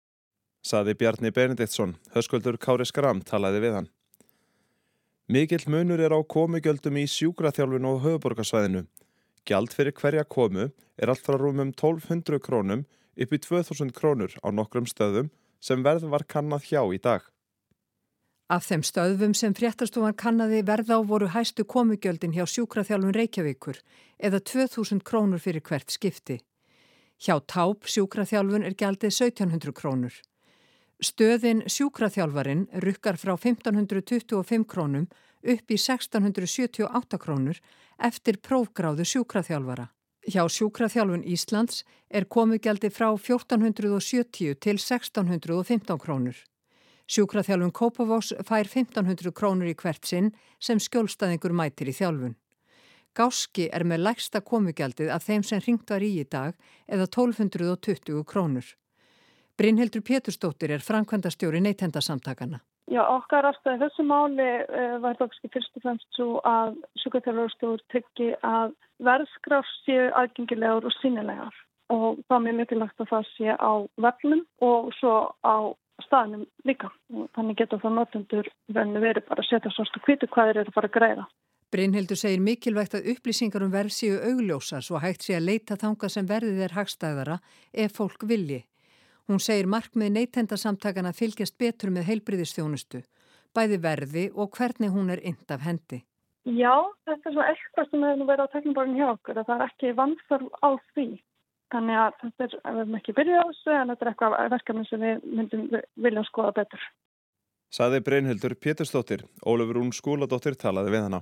Saði 0.67 0.93
Bjarni 0.99 1.33
Benediktsson, 1.33 1.97
höskuldur 2.13 2.61
Kári 2.61 2.85
Skram 2.85 3.25
talaði 3.25 3.65
við 3.65 3.81
hann. 3.81 3.93
Mikill 5.27 5.65
munur 5.67 5.99
er 5.99 6.13
á 6.15 6.23
komugjöldum 6.23 7.01
í 7.01 7.03
sjúkraþjálfun 7.11 7.87
og 7.91 8.05
höfuborgarsvæðinu. 8.05 8.85
Gjald 9.43 9.73
fyrir 9.75 9.95
hverja 9.99 10.23
komu 10.23 10.69
er 10.71 11.11
allt 11.11 11.25
frá 11.27 11.35
rúmum 11.35 11.73
1200 11.73 12.39
krónum 12.39 12.85
upp 13.19 13.35
í 13.35 13.41
2000 13.43 13.91
krónur 13.97 14.37
á 14.39 14.49
nokkrum 14.55 14.87
stöðum 14.87 15.33
sem 15.59 15.83
verð 15.83 16.07
var 16.13 16.23
kannad 16.31 16.63
hjá 16.69 16.79
í 16.95 17.01
dag. 17.03 17.27
Af 18.47 18.69
þeim 18.71 18.87
stöðvum 18.87 19.35
sem 19.35 19.57
fréttastofan 19.59 20.15
kannadi 20.15 20.63
verða 20.63 21.03
á 21.03 21.03
voru 21.03 21.33
hæstu 21.35 21.67
komugjöldin 21.67 22.37
hjá 22.39 22.47
sjúkraþjálfun 22.47 23.19
Reykjavíkur 23.19 23.83
eða 24.23 24.39
2000 24.39 25.03
krónur 25.03 25.43
fyrir 25.43 25.67
hvert 25.67 25.91
skipti. 25.91 26.39
Hjá 27.19 27.43
táp 27.51 27.91
sjúkraþjálfun 27.91 28.63
er 28.63 28.79
gjaldið 28.79 29.11
1700 29.11 29.75
krónur. 29.75 30.15
Stöðin 30.97 31.61
sjúkraþjálfarin 31.69 32.69
rukkar 32.81 33.19
frá 33.21 33.35
1525 33.37 34.65
krónum 34.65 35.09
upp 35.45 35.71
í 35.71 35.77
1678 35.77 37.19
krónur 37.21 37.61
eftir 38.01 38.39
prófgráðu 38.41 39.05
sjúkraþjálfara. 39.05 39.91
Hjá 40.27 40.43
sjúkraþjálfun 40.49 41.27
Íslands 41.29 41.85
er 42.09 42.25
komugjaldi 42.25 42.89
frá 42.91 43.11
1470 43.13 44.57
til 44.57 44.81
1615 44.81 46.01
krónur. 46.01 46.41
Sjúkraþjálfun 47.07 47.77
Kópavós 47.77 48.33
fær 48.49 48.65
1500 48.65 49.37
krónur 49.37 49.69
í 49.69 49.77
hvert 49.77 50.09
sinn 50.09 50.33
sem 50.59 50.81
skjólstaðingur 50.81 51.53
mætir 51.53 51.93
í 51.93 51.95
þjálfun. 51.95 52.35
Gáski 53.17 53.69
er 53.69 53.85
með 53.85 54.03
lægsta 54.09 54.41
komugjaldið 54.41 55.13
af 55.13 55.29
þeim 55.29 55.45
sem 55.45 55.61
ringt 55.61 55.93
var 55.93 56.03
í 56.03 56.11
í 56.25 56.25
dag 56.25 56.57
eða 56.89 57.07
1220 57.07 58.25
krónur. 58.25 58.67
Brynhildur 59.57 60.03
Péturstóttir 60.05 60.71
er 60.71 60.83
framkvæmdastjóri 60.85 61.61
neytendasamtakana. 61.65 62.59
Já, 62.93 63.01
okkar 63.03 63.49
afstæði 63.49 63.81
þessu 63.83 64.05
máli 64.07 64.45
uh, 64.47 64.99
var 65.03 65.17
það 65.19 65.33
ekki 65.33 65.53
fyrst 65.55 65.79
og 65.79 65.83
fremst 65.87 66.19
svo 66.19 66.27
að 66.47 66.77
sjúkraþjálfarstjóður 67.03 67.87
tekki 67.95 68.29
að 68.47 68.77
verðskraf 69.09 69.73
séu 69.87 70.11
aðgengilegar 70.21 70.87
og 70.87 70.95
sínilegar 71.01 71.57
og 71.91 72.21
það 72.27 72.37
er 72.37 72.45
mjög 72.45 72.61
mikilvægt 72.61 73.03
að 73.03 73.11
það 73.15 73.27
sé 73.33 73.57
á 73.57 73.73
vefnum 74.07 74.45
og 74.69 74.93
svo 75.01 75.17
á 75.43 75.57
staðnum 76.05 76.45
líka. 76.69 76.93
Þannig 77.35 77.59
getur 77.63 77.83
það 77.83 77.99
notendur 77.99 78.53
verið 78.69 79.25
bara 79.27 79.43
að 79.43 79.49
setja 79.49 79.73
svona 79.75 80.05
kvitu 80.05 80.31
hvað 80.31 80.53
þeir 80.53 80.63
eru 80.63 80.77
bara 80.77 80.91
að 80.91 80.97
greiða. 80.99 81.27
Brynhildur 81.75 82.19
segir 82.21 82.43
mikilvægt 82.45 82.95
að 82.95 83.11
upplýsingar 83.17 83.65
um 83.67 83.73
verð 83.75 83.95
séu 83.95 84.19
augljósar 84.21 84.85
svo 84.87 85.01
hægt 85.03 85.27
sé 85.27 85.35
að 85.39 85.49
leita 85.49 85.79
þanga 85.81 86.11
sem 86.13 86.29
verðið 86.29 86.65
er 86.69 86.77
hagstæðara 86.77 87.41
ef 87.73 87.97
fólk 87.99 88.29
vilji. 88.31 88.63
Hún 89.27 89.41
segir 89.43 89.67
markmið 89.67 90.13
neytendasamtakana 90.15 91.11
fylgjast 91.17 91.57
betur 91.59 91.91
með 91.91 92.11
heilbriðistjónustu, 92.11 93.01
bæði 93.57 93.79
verði 93.83 94.27
og 94.35 94.53
hvernig 94.55 94.93
hún 94.95 95.11
er 95.11 95.23
ynd 95.27 95.51
af 95.51 95.65
hendi. 95.67 96.05
Já, 96.47 96.75
þetta 97.09 97.27
er 97.27 97.35
svo 97.35 97.43
eitthvað 97.43 97.89
sem 97.91 98.05
hefur 98.07 98.29
verið 98.29 98.47
á 98.47 98.53
tekniborðin 98.53 99.01
hjá 99.01 99.07
okkur 99.09 99.41
að 99.41 99.49
það 99.49 99.63
er 99.65 99.73
ekki 99.73 99.95
vanþörf 99.99 100.61
á 100.63 100.69
því. 100.95 101.07
Þannig 101.75 101.99
að 101.99 102.13
þetta 102.21 102.45
er, 102.47 102.53
við 102.63 102.79
hefum 102.81 102.99
ekki 103.01 103.15
byrjað 103.17 103.43
á 103.43 103.47
þessu 103.51 103.75
en 103.75 103.91
þetta 103.91 104.05
er 104.07 104.11
eitthvað 104.13 104.37
verkefni 104.53 104.85
sem 104.87 105.03
við 105.03 105.25
myndum 105.41 105.65
vilja 106.07 106.25
skoða 106.29 106.53
betur. 106.61 106.85
Saði 107.75 107.99
Brynhildur 108.07 108.55
Pétursdóttir, 108.63 109.27
Ólefur 109.43 109.81
Rún 109.81 109.91
skóladóttir 109.91 110.55
talaði 110.55 110.95
við 110.95 111.09
hana. 111.09 111.21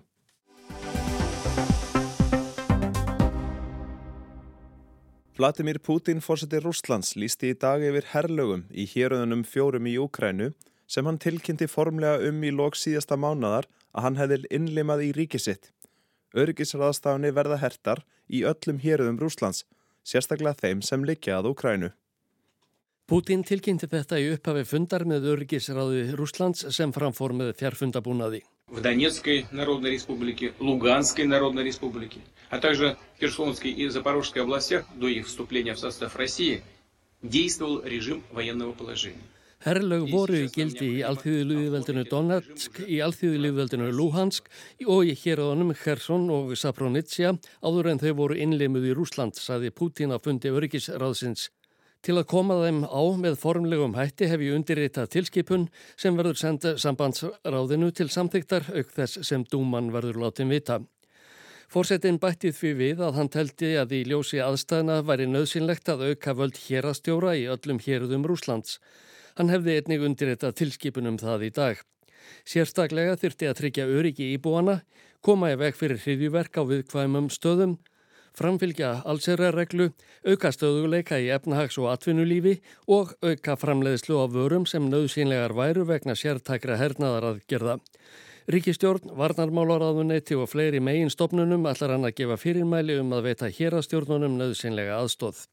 Vladimir 5.36 5.80
Putin 5.82 6.20
fórsetir 6.22 6.62
Rúslands 6.62 7.16
lísti 7.18 7.48
í 7.50 7.54
dag 7.58 7.82
yfir 7.82 8.04
herlögum 8.12 8.60
í 8.70 8.84
héröðunum 8.86 9.40
fjórum 9.42 9.88
í 9.90 9.96
Úkrænu 9.98 10.52
sem 10.86 11.08
hann 11.10 11.18
tilkynnti 11.18 11.66
formlega 11.66 12.28
um 12.28 12.38
í 12.46 12.52
lok 12.54 12.78
síðasta 12.78 13.18
mánadar 13.18 13.66
að 13.90 14.06
hann 14.06 14.20
hefði 14.20 14.38
innlimað 14.54 15.02
í 15.08 15.10
ríkisitt. 15.16 15.72
Öryggisraðstafunni 16.38 17.34
verða 17.34 17.58
hertar 17.64 18.04
í 18.30 18.44
öllum 18.46 18.78
héruðum 18.78 19.18
Rúslands, 19.24 19.64
sérstaklega 20.06 20.54
þeim 20.62 20.86
sem 20.86 21.02
likja 21.02 21.40
að 21.40 21.50
Úkrænu. 21.50 21.90
Putin 23.10 23.42
tilkynnti 23.42 23.90
þetta 23.90 24.22
í 24.22 24.30
upphafi 24.36 24.62
fundar 24.70 25.02
með 25.02 25.32
öryggisráði 25.34 26.12
Rúslands 26.14 26.62
sem 26.70 26.94
framfór 26.94 27.34
með 27.34 27.56
fjárfundabúnaði 27.58 28.44
В 28.67 28.81
Донецкой 28.81 29.47
Народной 29.51 29.91
Республике, 29.91 30.53
Луганской 30.59 31.25
Народной 31.25 31.63
Республике, 31.63 32.19
а 32.49 32.59
также 32.59 32.97
в 33.15 33.19
Херсонской 33.19 33.71
и 33.71 33.87
Запорожской 33.89 34.43
областях 34.43 34.85
до 34.95 35.07
их 35.07 35.27
вступления 35.27 35.73
в 35.73 35.79
состав 35.79 36.15
России 36.15 36.61
действовал 37.21 37.81
режим 37.83 38.23
военного 38.31 38.73
положения. 38.73 39.23
Herrlög 39.59 40.05
voru 40.07 40.37
í 40.39 40.45
gildi 40.55 40.87
í 40.87 40.99
alþjóðilíðveldinu 41.03 42.05
Donetsk, 42.07 42.77
í 42.87 43.01
alþjóðilíðveldinu 43.03 43.89
Luhansk 43.91 44.47
og 44.85 45.09
í 45.11 45.15
hérðunum 45.19 45.73
Kherson 45.75 46.29
og 46.31 46.53
Sapronitsja 46.55 47.33
áður 47.59 47.89
en 47.91 47.99
þau 47.99 48.13
voru 48.21 48.37
innleimuð 48.39 48.87
í 48.87 48.93
Rúsland, 48.95 49.35
saði 49.35 49.73
Putin 49.75 50.15
á 50.15 50.17
fundi 50.23 50.47
öryggisráðsins. 50.47 51.49
Til 52.04 52.18
að 52.20 52.26
koma 52.28 52.58
þeim 52.60 52.82
á 52.84 53.02
með 53.16 53.38
formlegum 53.40 53.94
hætti 53.96 54.26
hef 54.28 54.42
ég 54.44 54.52
undirritað 54.58 55.06
tilskipun 55.14 55.62
sem 55.96 56.18
verður 56.18 56.36
senda 56.36 56.72
sambandsráðinu 56.76 57.88
til 57.96 58.10
samþyktar 58.12 58.66
auk 58.76 58.90
þess 58.92 59.22
sem 59.24 59.46
dúman 59.48 59.88
verður 59.94 60.20
látin 60.26 60.52
vita. 60.52 60.82
Fórsetin 61.72 62.18
bættið 62.20 62.58
því 62.58 62.72
við 62.82 63.00
að 63.06 63.16
hann 63.16 63.30
teldi 63.32 63.70
að 63.80 63.94
í 63.96 64.02
ljósi 64.10 64.42
aðstæðna 64.44 64.98
væri 65.08 65.30
nöðsynlegt 65.32 65.88
að 65.94 66.04
auka 66.10 66.36
völd 66.36 66.60
hérastjóra 66.66 67.32
í 67.40 67.48
öllum 67.54 67.80
hérðum 67.80 68.28
Rúslands. 68.28 68.76
Hann 69.40 69.48
hefði 69.48 69.78
einnig 69.80 70.04
undirritað 70.04 70.58
tilskipunum 70.60 71.16
það 71.24 71.48
í 71.48 71.50
dag. 71.56 71.80
Sérstaklega 72.44 73.16
þyrti 73.16 73.48
að 73.48 73.58
tryggja 73.62 73.88
öryggi 73.88 74.28
íbúana, 74.36 74.82
koma 75.24 75.54
í 75.54 75.56
veg 75.56 75.80
fyrir 75.80 76.04
hriðjuverk 76.04 76.60
á 76.60 76.62
viðkvæmum 76.68 77.32
stöðum, 77.32 77.78
framfylgja 78.38 78.90
allserrareglu, 79.08 79.90
auka 80.26 80.50
stöðuleika 80.54 81.18
í 81.22 81.30
efnahags- 81.34 81.78
og 81.78 81.90
atvinnulífi 81.92 82.58
og 82.88 83.14
auka 83.22 83.56
framleiðslu 83.56 84.18
á 84.18 84.26
vörum 84.26 84.66
sem 84.66 84.90
nöðsynlegar 84.90 85.54
væru 85.54 85.86
vegna 85.86 86.14
sértækra 86.18 86.78
hernaðaraðgerða. 86.80 87.78
Ríkistjórn, 88.44 89.14
varnarmálaráðuneyti 89.16 90.36
og 90.36 90.50
fleiri 90.52 90.80
megin 90.80 91.08
stopnunum 91.08 91.64
allar 91.64 91.96
hann 91.96 92.04
að 92.04 92.18
gefa 92.18 92.36
fyrirmæli 92.36 92.98
um 93.00 93.14
að 93.16 93.30
veita 93.30 93.48
hérastjórnunum 93.48 94.36
nöðsynlega 94.36 94.98
aðstóð. 95.00 95.46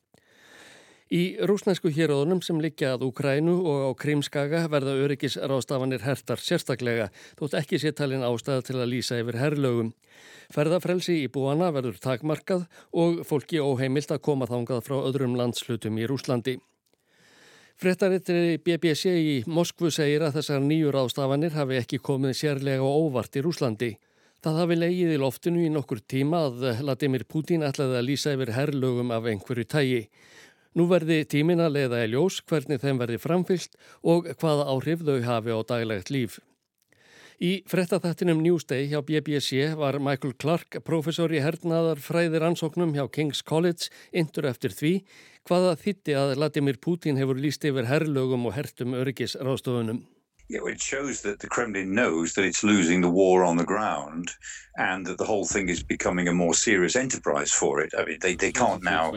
Í 1.12 1.36
rúsnesku 1.44 1.90
héróðunum 1.92 2.40
sem 2.40 2.62
liggja 2.64 2.94
að 2.96 3.02
Ukrænu 3.10 3.58
og 3.68 3.82
á 3.84 3.92
Krímskaga 4.00 4.62
verða 4.72 4.94
öryggisrástafanir 5.04 6.06
hertar 6.06 6.40
sérstaklega, 6.40 7.10
þótt 7.36 7.58
ekki 7.60 7.82
séttalinn 7.84 8.24
ástæða 8.24 8.64
til 8.70 8.78
að 8.78 8.92
lýsa 8.94 9.18
yfir 9.20 9.42
herrlögum. 9.42 9.90
Ferðafrelsi 10.56 11.18
í 11.20 11.28
búana 11.28 11.74
verður 11.76 12.00
takmarkað 12.00 12.64
og 12.96 13.26
fólki 13.28 13.60
óheimilt 13.60 14.16
að 14.16 14.24
koma 14.24 14.48
þángað 14.48 14.86
frá 14.88 14.98
öðrum 15.02 15.36
landslutum 15.36 16.00
í 16.00 16.08
Rúslandi. 16.08 16.56
Frettarittri 17.76 18.62
BBC 18.64 19.12
í 19.12 19.38
Moskvu 19.52 19.92
segir 19.92 20.24
að 20.24 20.40
þessar 20.40 20.64
nýjur 20.64 20.96
ástafanir 21.02 21.58
hafi 21.60 21.82
ekki 21.82 22.00
komið 22.00 22.38
sérlega 22.40 22.88
og 22.88 23.10
óvart 23.10 23.36
í 23.36 23.44
Rúslandi. 23.44 23.98
Það 24.42 24.64
hafi 24.64 24.76
leigið 24.80 25.12
í 25.18 25.18
loftinu 25.22 25.60
í 25.66 25.72
nokkur 25.74 26.00
tíma 26.08 26.46
að 26.48 26.70
Vladimir 26.80 27.28
Putin 27.28 27.68
ætlaði 27.68 28.00
að 28.00 28.08
lýsa 28.08 28.32
yfir 28.38 28.56
herrlögum 28.56 29.12
af 29.12 29.28
einhverju 29.28 29.68
tægi. 29.68 30.06
Nú 30.78 30.86
verði 30.88 31.24
tímin 31.28 31.60
að 31.60 31.76
leiða 31.76 32.06
í 32.06 32.12
ljós 32.14 32.40
hvernig 32.48 32.80
þeim 32.80 33.02
verði 33.02 33.20
framfyllt 33.20 33.76
og 34.08 34.30
hvaða 34.40 34.70
áhrif 34.72 35.04
þau 35.04 35.18
hafi 35.26 35.52
á 35.52 35.60
daglegt 35.68 36.14
líf. 36.14 36.40
Í 37.42 37.64
frettathættinum 37.66 38.40
Newsday 38.46 38.86
hjá 38.92 39.00
BBC 39.02 39.74
var 39.74 39.98
Michael 39.98 40.36
Clark, 40.38 40.78
professor 40.86 41.34
í 41.34 41.42
hernaðar 41.42 41.98
fræðir 41.98 42.46
ansóknum 42.46 42.94
hjá 42.94 43.08
King's 43.10 43.42
College, 43.42 43.90
indur 44.14 44.46
eftir 44.46 44.78
því 44.78 44.94
hvaða 45.50 45.76
þitti 45.82 46.16
að 46.22 46.36
Vladimir 46.38 46.78
Putin 46.78 47.18
hefur 47.18 47.42
líst 47.42 47.66
yfir 47.66 47.90
herrlögum 47.90 48.46
og 48.46 48.60
hertum 48.60 48.94
öryggis 48.94 49.36
ráðstofunum. 49.42 50.06
you 50.06 50.08
know, 50.08 50.21
it 50.54 50.82
shows 50.82 51.22
that 51.22 51.40
the 51.40 51.48
Kremlin 51.48 51.94
knows 51.94 52.34
that 52.34 52.46
it's 52.46 52.64
losing 52.64 53.02
the 53.02 53.10
war 53.10 53.44
on 53.44 53.58
the 53.58 53.64
ground 53.64 54.32
and 54.78 55.06
that 55.06 55.18
the 55.18 55.26
whole 55.26 55.46
thing 55.46 55.70
is 55.70 55.84
becoming 55.84 56.28
a 56.28 56.34
more 56.34 56.54
serious 56.54 56.96
enterprise 56.96 57.52
for 57.52 57.82
it. 57.82 57.94
I 57.98 58.06
mean, 58.06 58.18
they, 58.22 58.36
they 58.36 58.52
can't 58.52 58.84
now 58.84 59.14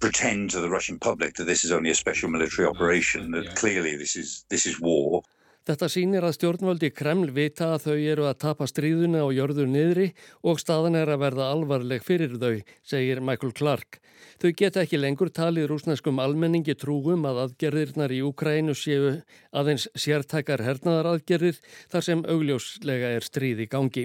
pretend 0.00 0.50
to 0.50 0.60
the 0.60 0.70
Russian 0.70 0.98
public 0.98 1.34
that 1.34 1.44
this 1.44 1.64
is 1.64 1.72
only 1.72 1.90
a 1.90 1.94
special 1.94 2.28
military 2.28 2.66
operation, 2.68 3.30
that 3.32 3.54
clearly 3.54 3.96
this 3.96 4.16
is, 4.16 4.44
this 4.50 4.66
is 4.66 4.80
war. 4.80 5.22
Þetta 5.64 5.86
sýnir 5.88 6.24
að 6.28 6.34
stjórnvöldi 6.36 6.90
Kreml 6.92 7.30
vita 7.32 7.70
að 7.72 7.86
þau 7.86 7.94
eru 7.96 8.24
að 8.28 8.40
tapa 8.42 8.66
stríðuna 8.68 9.22
og 9.24 9.30
jörður 9.32 9.70
niðri 9.72 10.10
og 10.44 10.58
staðan 10.60 10.98
er 11.00 11.08
að 11.14 11.22
verða 11.22 11.46
alvarleg 11.54 12.02
fyrir 12.04 12.34
þau, 12.36 12.58
segir 12.84 13.22
Michael 13.24 13.54
Clark. 13.56 13.96
Þau 14.42 14.50
geta 14.58 14.82
ekki 14.84 14.98
lengur 15.00 15.30
talið 15.32 15.70
rúsneskum 15.70 16.18
almenningi 16.20 16.74
trúum 16.76 17.24
að 17.24 17.40
aðgerðirnar 17.46 18.12
í 18.12 18.18
Ukrænu 18.26 18.74
séu 18.76 19.14
aðeins 19.56 19.86
sértækar 19.96 20.60
hernaðaraðgerðir 20.66 21.62
þar 21.94 22.06
sem 22.10 22.24
augljóslega 22.28 23.14
er 23.16 23.24
stríð 23.24 23.62
í 23.64 23.68
gangi. 23.72 24.04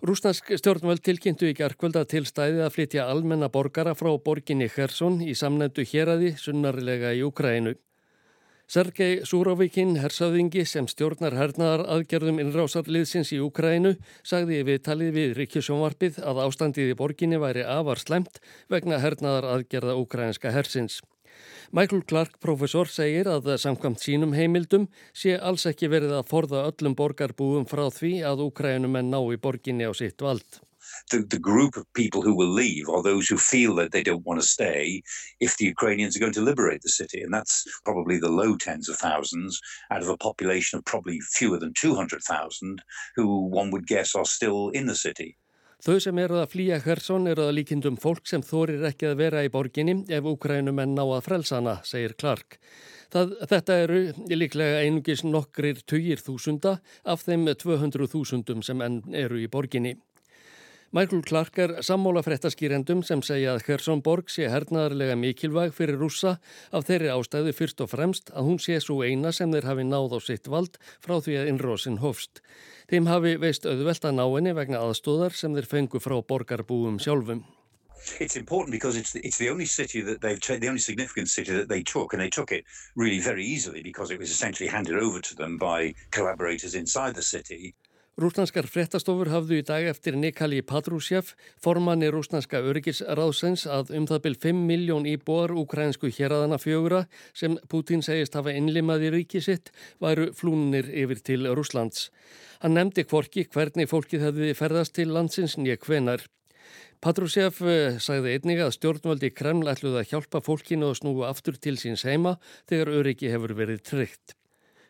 Rúsnesk 0.00 0.54
stjórnvöld 0.62 1.02
tilkynntu 1.04 1.50
í 1.50 1.58
gerðkvölda 1.58 2.06
til 2.08 2.22
stæði 2.24 2.64
að 2.64 2.72
flytja 2.78 3.04
almenna 3.10 3.50
borgara 3.52 3.92
frá 3.98 4.14
borginni 4.16 4.70
Kherson 4.72 5.20
í 5.20 5.36
samnendu 5.36 5.84
héradi 5.92 6.32
sunnarlega 6.40 7.12
í 7.18 7.20
Ukrænu. 7.28 7.74
Sergei 8.68 9.22
Súrovíkin, 9.24 9.94
hersaðingi 9.96 10.60
sem 10.68 10.84
stjórnar 10.92 11.32
hernaðar 11.32 11.86
aðgerðum 11.94 12.42
innrásarliðsins 12.42 13.30
í 13.32 13.38
Ukrænu, 13.40 13.94
sagði 14.20 14.58
við 14.68 14.82
talið 14.84 15.14
við 15.14 15.32
Ríkjusjónvarpið 15.38 16.18
að 16.20 16.42
ástandið 16.42 16.92
í 16.92 16.98
borginni 16.98 17.40
væri 17.40 17.64
afar 17.64 18.02
slemt 18.02 18.42
vegna 18.68 19.00
hernaðar 19.00 19.48
aðgerða 19.54 19.96
ukrænska 20.02 20.52
hersins. 20.52 21.00
Michael 21.72 22.04
Clark, 22.04 22.36
professor, 22.44 22.92
segir 22.92 23.32
að 23.32 23.54
samkvæmt 23.56 24.04
sínum 24.04 24.36
heimildum 24.36 24.84
sé 25.16 25.38
alls 25.40 25.64
ekki 25.64 25.88
verið 25.88 26.18
að 26.20 26.28
forða 26.28 26.68
öllum 26.68 27.00
borgarbúum 27.00 27.64
frá 27.72 27.86
því 27.88 28.18
að 28.28 28.50
Ukrænumenn 28.50 29.08
ná 29.08 29.22
í 29.32 29.40
borginni 29.40 29.88
á 29.88 29.96
sitt 29.96 30.20
vald. 30.20 30.60
The, 31.10 31.24
the 31.28 31.38
group 31.38 31.76
of 31.76 31.92
people 31.94 32.22
who 32.22 32.34
will 32.34 32.50
leave 32.50 32.88
are 32.88 33.02
those 33.02 33.28
who 33.28 33.36
feel 33.36 33.74
that 33.76 33.92
they 33.92 34.02
don't 34.02 34.26
want 34.26 34.40
to 34.40 34.46
stay 34.46 35.02
if 35.40 35.56
the 35.56 35.66
Ukrainians 35.66 36.16
are 36.16 36.20
going 36.20 36.32
to 36.32 36.40
liberate 36.40 36.82
the 36.82 36.88
city. 36.88 37.22
And 37.22 37.32
that's 37.32 37.64
probably 37.84 38.18
the 38.18 38.28
low 38.28 38.56
tens 38.56 38.88
of 38.88 38.96
thousands 38.96 39.60
out 39.90 40.02
of 40.02 40.08
a 40.08 40.16
population 40.16 40.78
of 40.78 40.84
probably 40.84 41.20
fewer 41.20 41.58
than 41.58 41.72
200,000 41.74 42.82
who 43.16 43.46
one 43.46 43.70
would 43.70 43.86
guess 43.86 44.14
are 44.14 44.24
still 44.24 44.68
in 44.70 44.86
the 44.86 44.94
city. 44.94 45.36
Þau 45.78 46.00
sem 46.02 46.18
eru 46.18 46.40
að 46.40 46.48
flýja 46.56 46.80
Hersson 46.82 47.28
eru 47.30 47.44
að 47.46 47.52
líkindum 47.60 47.96
fólk 48.02 48.24
sem 48.26 48.42
þorir 48.42 48.82
ekki 48.88 49.06
að 49.12 49.20
vera 49.20 49.44
í 49.46 49.50
borginni 49.54 50.00
ef 50.10 50.26
Ukrænumenn 50.26 50.96
ná 50.96 51.04
að 51.04 51.28
frelsana, 51.28 51.76
segir 51.86 52.16
Clark. 52.18 52.56
Það, 53.14 53.36
þetta 53.52 53.76
eru 53.84 54.00
líklega 54.40 54.80
einungis 54.82 55.22
nokkrir 55.22 55.78
tugir 55.86 56.18
þúsunda 56.18 56.74
af 57.06 57.22
þeim 57.24 57.46
200.000 57.54 58.66
sem 58.66 58.82
enn 58.84 58.98
eru 59.14 59.38
í 59.38 59.46
borginni. 59.48 59.94
Michael 60.90 61.20
Clark 61.20 61.58
er 61.60 61.72
sammóla 61.84 62.22
fréttaskýrendum 62.24 63.02
sem 63.04 63.20
segja 63.20 63.50
að 63.52 63.66
Khersonborg 63.66 64.30
sé 64.32 64.46
hernaðarlega 64.48 65.18
mikilvæg 65.20 65.74
fyrir 65.76 65.98
rússa 66.00 66.38
af 66.72 66.86
þeirri 66.88 67.10
ástæðu 67.12 67.52
fyrst 67.52 67.82
og 67.84 67.90
fremst 67.92 68.32
að 68.32 68.46
hún 68.48 68.56
sé 68.56 68.78
svo 68.80 69.02
eina 69.04 69.28
sem 69.36 69.52
þeir 69.52 69.68
hafi 69.68 69.84
náð 69.84 70.16
á 70.16 70.18
sitt 70.24 70.48
vald 70.48 70.78
frá 71.04 71.18
því 71.20 71.34
að 71.42 71.50
innrósin 71.52 72.00
hofst. 72.00 72.40
Þeim 72.88 73.10
hafi 73.12 73.34
veist 73.36 73.68
auðvelt 73.68 74.08
að 74.08 74.16
ná 74.16 74.24
henni 74.24 74.54
vegna 74.56 74.80
aðstóðar 74.86 75.36
sem 75.36 75.52
þeir 75.58 75.68
fengu 75.68 76.00
frá 76.00 76.16
borgarbúum 76.24 76.96
sjálfum. 76.96 77.44
It's 78.18 78.40
important 78.40 78.72
because 78.72 78.96
it's 78.96 79.12
the, 79.12 79.20
it's 79.20 79.36
the 79.36 79.50
only 79.50 79.66
city 79.66 80.00
that 80.00 80.22
they've 80.22 80.40
the 80.40 80.68
only 80.68 80.80
significant 80.80 81.28
city 81.28 81.52
that 81.52 81.68
they 81.68 81.82
took, 81.82 82.14
and 82.14 82.22
they 82.22 82.30
took 82.30 82.50
it 82.50 82.64
really 82.96 83.20
very 83.20 83.44
easily 83.44 83.82
because 83.82 84.10
it 84.10 84.18
was 84.18 84.30
essentially 84.30 84.70
handed 84.70 84.96
over 84.96 85.20
to 85.20 85.34
them 85.34 85.58
by 85.58 85.92
collaborators 86.10 86.74
inside 86.74 87.14
the 87.14 87.22
city. 87.22 87.74
Rúsnanskar 88.18 88.66
fréttastofur 88.66 89.28
hafðu 89.30 89.60
í 89.60 89.62
dag 89.62 89.84
eftir 89.86 90.16
Nikali 90.18 90.56
Patrushev, 90.66 91.28
formanni 91.62 92.08
rúsnanska 92.10 92.58
öryggisráðsens 92.66 93.62
að 93.70 93.92
um 93.94 94.08
það 94.10 94.22
byrj 94.24 94.38
5 94.42 94.62
miljón 94.66 95.04
íbúar 95.06 95.52
ukrainsku 95.54 96.10
héræðana 96.16 96.58
fjögura 96.58 97.04
sem 97.30 97.54
Putin 97.70 98.02
segist 98.02 98.34
hafa 98.34 98.56
innlimað 98.58 99.04
í 99.06 99.12
ríki 99.14 99.42
sitt 99.44 99.70
væru 100.02 100.32
flúnir 100.34 100.90
yfir 100.90 101.22
til 101.30 101.46
Rúslands. 101.54 102.08
Hann 102.58 102.74
nefndi 102.74 103.06
kvorki 103.06 103.46
hvernig 103.54 103.86
fólkið 103.92 104.26
hefði 104.26 104.50
ferðast 104.58 104.96
til 104.98 105.14
landsins 105.14 105.54
nýja 105.54 105.78
hvenar. 105.86 106.26
Patrushev 106.98 107.62
eh, 107.62 108.00
sagði 108.02 108.34
einnig 108.34 108.64
að 108.64 108.74
stjórnvaldi 108.80 109.30
Kreml 109.30 109.70
ætluð 109.70 110.00
að 110.02 110.10
hjálpa 110.10 110.42
fólkinu 110.42 110.90
og 110.90 110.98
snúa 110.98 111.30
aftur 111.30 111.54
til 111.54 111.78
síns 111.78 112.02
heima 112.02 112.34
þegar 112.66 112.96
öryggi 112.98 113.30
hefur 113.30 113.54
verið 113.62 113.86
tryggt. 113.92 114.37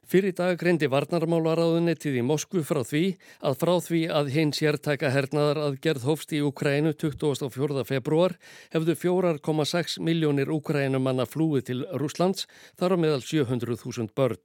Fyrir 0.09 0.33
dag 0.33 0.55
greindi 0.57 0.89
varnarmálaráðunettið 0.89 2.15
í 2.17 2.23
Moskvu 2.25 2.63
frá 2.65 2.79
því 2.81 3.03
að 3.45 3.59
frá 3.61 3.73
því 3.85 3.99
að 4.09 4.31
hinn 4.33 4.55
sértæka 4.57 5.11
hernaðar 5.13 5.61
að 5.67 5.77
gerð 5.85 6.07
hófst 6.09 6.33
í 6.33 6.41
Ukrænu 6.47 6.95
24. 6.97 7.85
februar 7.85 8.39
hefðu 8.73 8.97
4,6 9.03 9.99
miljónir 10.01 10.49
Ukrænumanna 10.57 11.29
flúið 11.29 11.69
til 11.69 11.85
Rúslands 12.01 12.49
þar 12.81 12.97
á 12.97 13.03
meðal 13.05 13.21
700.000 13.21 14.09
börn. 14.17 14.41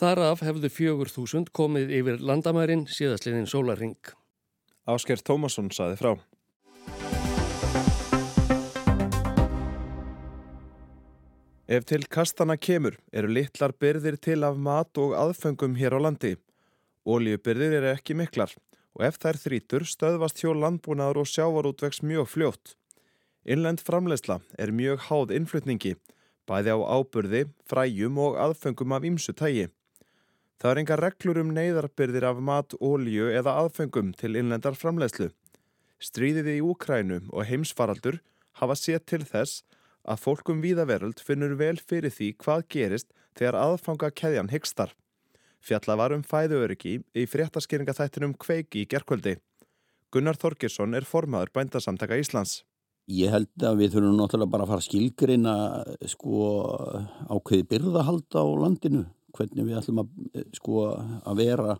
Þaraf 0.00 0.40
hefðu 0.48 0.72
4.000 0.72 1.52
komið 1.52 1.92
yfir 2.00 2.24
landamærin 2.24 2.88
síðastliðin 2.88 3.50
sólaring. 3.50 4.00
Ásker 4.88 5.20
Tómasson 5.20 5.68
saði 5.68 6.00
frá. 6.00 6.14
Ef 11.64 11.86
til 11.88 12.02
kastana 12.12 12.58
kemur 12.60 12.98
eru 13.16 13.30
litlar 13.32 13.72
byrðir 13.80 14.18
til 14.20 14.42
af 14.44 14.58
mat 14.60 14.98
og 15.00 15.14
aðfengum 15.16 15.78
hér 15.78 15.96
á 15.96 16.00
landi. 16.04 16.34
Óljubyrðir 17.08 17.78
eru 17.78 17.88
ekki 17.94 18.12
miklar 18.12 18.52
og 18.92 19.06
ef 19.08 19.16
þær 19.16 19.38
þrítur 19.40 19.86
stöðvast 19.88 20.42
hjó 20.42 20.52
landbúnaður 20.52 21.22
og 21.22 21.30
sjávarútvegs 21.30 22.02
mjög 22.04 22.28
fljótt. 22.28 22.74
Innlend 23.48 23.80
framleysla 23.80 24.42
er 24.60 24.74
mjög 24.76 25.08
háð 25.08 25.32
innflutningi, 25.38 25.94
bæði 26.44 26.76
á 26.76 26.78
ábyrði, 26.84 27.46
fræjum 27.64 28.20
og 28.20 28.36
aðfengum 28.44 28.92
af 28.92 29.08
ýmsu 29.08 29.32
tægi. 29.32 29.70
Það 30.60 30.70
er 30.70 30.80
enga 30.82 30.98
reglur 31.00 31.40
um 31.40 31.54
neyðarbyrðir 31.56 32.28
af 32.28 32.44
mat, 32.44 32.76
ólju 32.76 33.32
eða 33.32 33.56
aðfengum 33.64 34.12
til 34.12 34.36
innlendar 34.36 34.76
framleyslu. 34.76 35.30
Stríðið 35.96 36.58
í 36.58 36.60
Úkrænu 36.60 37.22
og 37.32 37.48
heimsfaraldur 37.48 38.20
hafa 38.60 38.76
séð 38.76 39.00
til 39.08 39.24
þess 39.24 39.64
að 40.04 40.20
fólkum 40.20 40.60
víðaveröld 40.64 41.22
finnur 41.24 41.56
vel 41.60 41.76
fyrir 41.80 42.12
því 42.12 42.34
hvað 42.44 42.66
gerist 42.74 43.10
þegar 43.38 43.58
aðfanga 43.60 44.10
keðjan 44.12 44.52
hyggstar. 44.52 44.92
Fjalla 45.64 45.96
var 45.96 46.12
um 46.12 46.22
fæðuöryggi 46.22 46.98
í 47.16 47.24
fréttaskýringaþættinum 47.30 48.36
Kveiki 48.36 48.84
í 48.84 48.88
gerkvöldi. 48.90 49.38
Gunnar 50.12 50.36
Þorkirsson 50.38 50.94
er 50.94 51.06
formaður 51.08 51.54
bændasamtaka 51.56 52.18
Íslands. 52.20 52.62
Ég 53.10 53.32
held 53.32 53.64
að 53.64 53.80
við 53.82 53.96
þurfum 53.96 54.18
náttúrulega 54.18 54.52
bara 54.52 54.64
að 54.64 54.72
fara 54.72 54.84
skilgreina 54.84 55.54
sko, 56.08 56.44
ákveði 57.32 57.66
byrðahald 57.72 58.36
á 58.36 58.44
landinu. 58.60 59.02
Hvernig 59.34 59.66
við 59.66 59.80
ætlum 59.80 60.04
að, 60.04 60.12
sko, 60.56 60.84
að 61.26 61.40
vera 61.40 61.74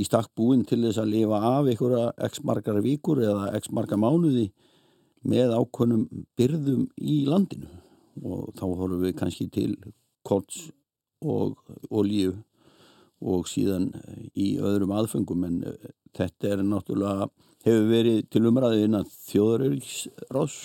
í 0.00 0.06
stakk 0.06 0.30
búin 0.38 0.64
til 0.66 0.80
þess 0.86 1.02
að 1.02 1.12
lifa 1.12 1.42
af 1.50 1.68
einhverja 1.68 2.06
x 2.30 2.42
margar 2.46 2.80
vikur 2.82 3.20
eða 3.26 3.50
x 3.58 3.70
margar 3.74 4.00
mánuði 4.00 4.48
með 5.28 5.54
ákvönum 5.56 6.06
byrðum 6.38 6.86
í 7.00 7.22
landinu 7.28 7.68
og 8.24 8.52
þá 8.56 8.64
horfum 8.66 9.02
við 9.04 9.16
kannski 9.18 9.48
til 9.52 9.72
korts 10.26 10.70
og 11.20 11.58
olíu 11.90 12.34
og 13.20 13.48
síðan 13.48 13.90
í 14.32 14.54
öðrum 14.64 14.94
aðfengum 14.96 15.44
en 15.44 15.58
eh, 15.68 15.90
þetta 16.16 16.54
er 16.54 16.64
náttúrulega 16.64 17.28
hefur 17.66 17.88
verið 17.90 18.22
til 18.32 18.46
umræðu 18.48 18.86
innan 18.86 19.08
þjóðarauðsrás 19.28 20.56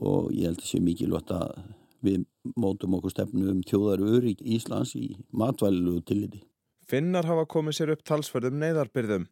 og 0.00 0.28
ég 0.36 0.50
held 0.50 0.60
að 0.60 0.68
sé 0.68 0.80
mikilvægt 0.84 1.32
að 1.34 1.62
við 2.04 2.26
mótum 2.56 2.96
okkur 2.96 3.14
stefnu 3.14 3.50
um 3.52 3.64
þjóðarauðrík 3.68 4.44
Íslands 4.44 4.94
í 4.96 5.14
matvælilu 5.36 6.00
tilliti. 6.04 6.44
Finnar 6.88 7.28
hafa 7.28 7.46
komið 7.48 7.76
sér 7.76 7.92
upp 7.94 8.04
talsverðum 8.06 8.60
neyðarbyrðum. 8.60 9.26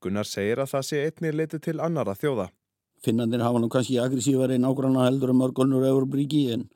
Gunnar 0.00 0.28
segir 0.28 0.62
að 0.62 0.72
það 0.74 0.86
sé 0.88 1.02
einnig 1.06 1.36
litið 1.36 1.62
til 1.66 1.78
annara 1.82 2.16
þjóða. 2.18 2.48
Finnandir 3.00 3.40
hafa 3.40 3.60
nú 3.60 3.70
kannski 3.72 3.96
aggressívar 3.96 4.52
en 4.52 4.66
ágranna 4.68 5.06
heldur 5.06 5.32
um 5.32 5.40
örgólnur 5.46 5.86
Euróbríki 5.88 6.50
en 6.52 6.66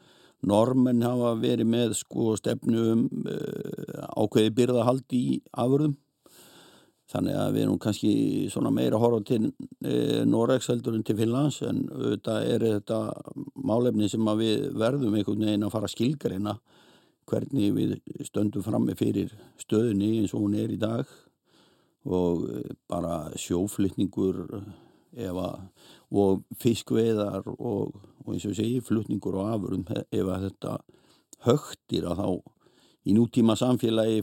normenn 0.44 1.04
hafa 1.04 1.34
verið 1.40 1.68
með 1.68 1.92
sko 1.98 2.32
stefnu 2.40 2.84
um 2.94 3.02
uh, 3.28 4.06
ákveði 4.16 4.54
byrðahald 4.56 5.16
í 5.16 5.24
afurðum. 5.52 5.98
Þannig 7.12 7.36
að 7.36 7.50
við 7.52 7.62
erum 7.66 7.80
kannski 7.84 8.12
svona 8.50 8.72
meira 8.72 8.98
horfa 9.00 9.20
til 9.28 9.50
uh, 9.50 10.22
Noregs 10.24 10.70
heldur 10.72 10.96
en 10.96 11.04
til 11.04 11.18
Finnlands 11.18 11.60
en 11.68 11.84
auðvitað 11.92 12.48
er 12.54 12.64
þetta 12.70 13.00
málefni 13.60 14.08
sem 14.08 14.32
við 14.40 14.70
verðum 14.80 15.18
einhvern 15.18 15.44
veginn 15.44 15.68
að 15.68 15.74
fara 15.76 15.90
að 15.90 15.94
skilgreina 15.98 16.56
hvernig 17.28 17.76
við 17.76 17.94
stöndum 18.24 18.64
frammi 18.64 18.96
fyrir 18.96 19.36
stöðunni 19.60 20.22
eins 20.22 20.32
og 20.32 20.44
hún 20.46 20.56
er 20.60 20.72
í 20.72 20.80
dag 20.80 21.04
og 22.04 22.48
bara 22.88 23.30
sjóflutningur 23.40 24.42
ef 25.14 25.38
að 25.38 25.60
og 26.14 26.44
fiskveðar 26.62 27.46
og, 27.54 27.94
og 28.24 28.32
eins 28.32 28.46
og 28.48 28.56
segi 28.56 28.80
flutningur 28.84 29.38
og 29.40 29.52
afurum 29.56 29.84
ef 29.90 30.28
að 30.30 30.48
þetta 30.48 30.76
högtir 31.48 32.06
að 32.08 32.20
þá 32.22 32.28
í 33.04 33.16
nútíma 33.16 33.56
samfélagi 33.58 34.22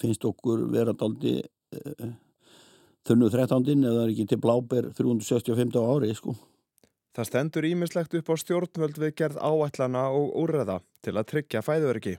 finnst 0.00 0.24
okkur 0.28 0.66
vera 0.72 0.94
daldi 0.96 1.38
uh, 1.40 2.12
þunnu 3.08 3.30
13. 3.32 3.84
eða 3.88 4.04
er 4.04 4.12
ekki 4.12 4.28
til 4.28 4.40
bláber 4.42 4.90
365 4.96 5.76
ári 5.80 6.14
sko. 6.16 6.34
Það 7.16 7.28
stendur 7.30 7.66
ímislegt 7.66 8.14
upp 8.14 8.28
á 8.30 8.34
stjórnvöld 8.38 8.98
við 9.00 9.14
gerð 9.18 9.38
áætlana 9.42 10.08
og 10.14 10.34
úrreða 10.38 10.80
til 11.02 11.16
að 11.16 11.28
tryggja 11.32 11.64
fæðuöryggi. 11.66 12.18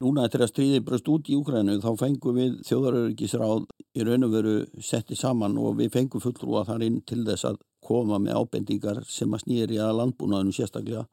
Núna 0.00 0.24
eftir 0.24 0.42
að 0.42 0.50
stríði 0.54 0.80
bröst 0.84 1.08
út 1.12 1.28
í 1.28 1.36
Úkrænu 1.36 1.76
þá 1.82 1.90
fengum 2.00 2.38
við 2.40 2.54
þjóðaröryggisráð 2.64 3.66
í 4.00 4.06
raun 4.08 4.24
og 4.24 4.32
veru 4.32 4.54
setti 4.80 5.18
saman 5.18 5.58
og 5.60 5.76
við 5.82 5.92
fengum 5.92 6.24
fulltrúa 6.24 6.64
þar 6.64 6.86
inn 6.86 7.02
til 7.04 7.20
þess 7.26 7.50
að 7.50 7.60
koma 7.84 8.20
með 8.22 8.38
ábendingar 8.40 9.02
sem 9.08 9.32
að 9.34 9.44
snýri 9.44 9.80
að 9.82 9.96
landbúnaðinu 10.00 10.56
sérstaklega. 10.56 11.04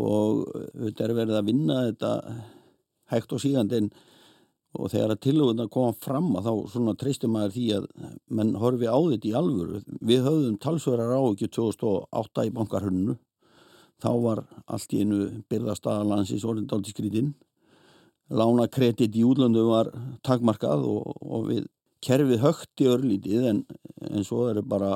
Og 0.00 0.46
þetta 0.74 1.04
er 1.06 1.16
verið 1.16 1.38
að 1.38 1.50
vinna 1.50 1.80
þetta 1.88 2.12
hægt 3.10 3.34
og 3.34 3.42
sígandin 3.42 3.90
og 4.78 4.92
þegar 4.92 5.16
að 5.16 5.22
tilhuguna 5.26 5.66
koma 5.72 5.96
fram 5.98 6.28
að 6.38 6.46
þá 6.46 6.74
svona 6.74 6.94
treystum 6.98 7.34
maður 7.34 7.56
því 7.56 7.66
að 7.74 7.88
menn 8.38 8.52
horfi 8.60 8.86
á 8.86 8.98
þetta 8.98 9.30
í 9.30 9.36
alvöru. 9.40 9.80
Við 9.98 10.26
höfðum 10.28 10.58
talsverðar 10.62 11.18
á 11.18 11.22
ekki 11.32 11.50
2008 11.58 12.46
í 12.46 12.54
bankarhönnu 12.54 13.16
þá 14.00 14.10
var 14.22 14.44
allt 14.70 14.94
í 14.94 15.02
einu 15.02 15.24
byrðastaðalansins 15.50 16.46
orðindaldiskrítinn 16.46 17.34
lána 18.30 18.68
kredit 18.70 19.16
í 19.18 19.24
útlöndu 19.26 19.66
var 19.68 19.90
takmarkað 20.26 20.86
og, 20.86 21.16
og 21.20 21.48
við 21.50 21.66
kerfið 22.04 22.44
högt 22.44 22.84
í 22.84 22.88
örlítið 22.88 23.48
en, 23.50 23.64
en 24.06 24.24
svo 24.26 24.46
eru 24.52 24.62
bara 24.64 24.94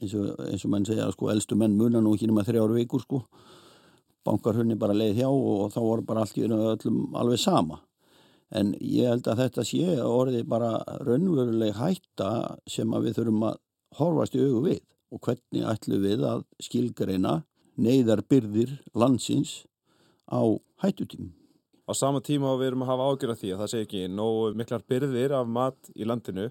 eins 0.00 0.14
og, 0.18 0.28
eins 0.48 0.64
og 0.66 0.72
menn 0.72 0.86
segja 0.88 1.08
sko 1.12 1.30
eldstu 1.32 1.58
menn 1.58 1.76
munan 1.78 2.06
og 2.08 2.16
ekki 2.16 2.28
nema 2.30 2.44
þrjáru 2.46 2.78
vikur 2.78 3.04
sko. 3.04 3.22
Bankarhunni 4.26 4.76
bara 4.78 4.94
leið 4.96 5.22
hjá 5.22 5.28
og 5.30 5.72
þá 5.74 5.80
voru 5.82 6.06
bara 6.06 6.22
allt 6.22 6.38
í 6.38 6.46
öllum 6.46 7.16
alveg 7.18 7.42
sama. 7.42 7.80
En 8.52 8.74
ég 8.78 9.08
held 9.08 9.28
að 9.28 9.44
þetta 9.46 9.64
sé 9.66 9.98
orðið 10.04 10.48
bara 10.48 10.72
raunveruleg 11.06 11.76
hætta 11.78 12.30
sem 12.68 12.92
að 12.92 13.08
við 13.08 13.18
þurfum 13.18 13.46
að 13.48 13.60
horfast 13.98 14.36
í 14.36 14.42
augu 14.44 14.64
við. 14.68 14.82
Og 15.12 15.20
hvernig 15.24 15.68
ætlum 15.68 16.04
við 16.04 16.24
að 16.28 16.44
skilgreina 16.62 17.42
neyðar 17.76 18.22
byrðir 18.28 18.78
landsins 18.96 19.62
á 20.28 20.40
hættutímum? 20.84 21.32
Á 21.88 21.92
sama 21.98 22.22
tíma 22.24 22.52
og 22.52 22.60
við 22.60 22.70
erum 22.70 22.84
að 22.84 22.92
hafa 22.92 23.06
ágjörða 23.10 23.38
því 23.40 23.52
að 23.52 23.62
það 23.62 23.70
sé 23.72 23.80
ekki 23.84 24.02
nógu 24.08 24.52
miklar 24.56 24.84
byrðir 24.88 25.34
af 25.36 25.48
mat 25.50 25.90
í 25.96 26.06
landinu 26.06 26.46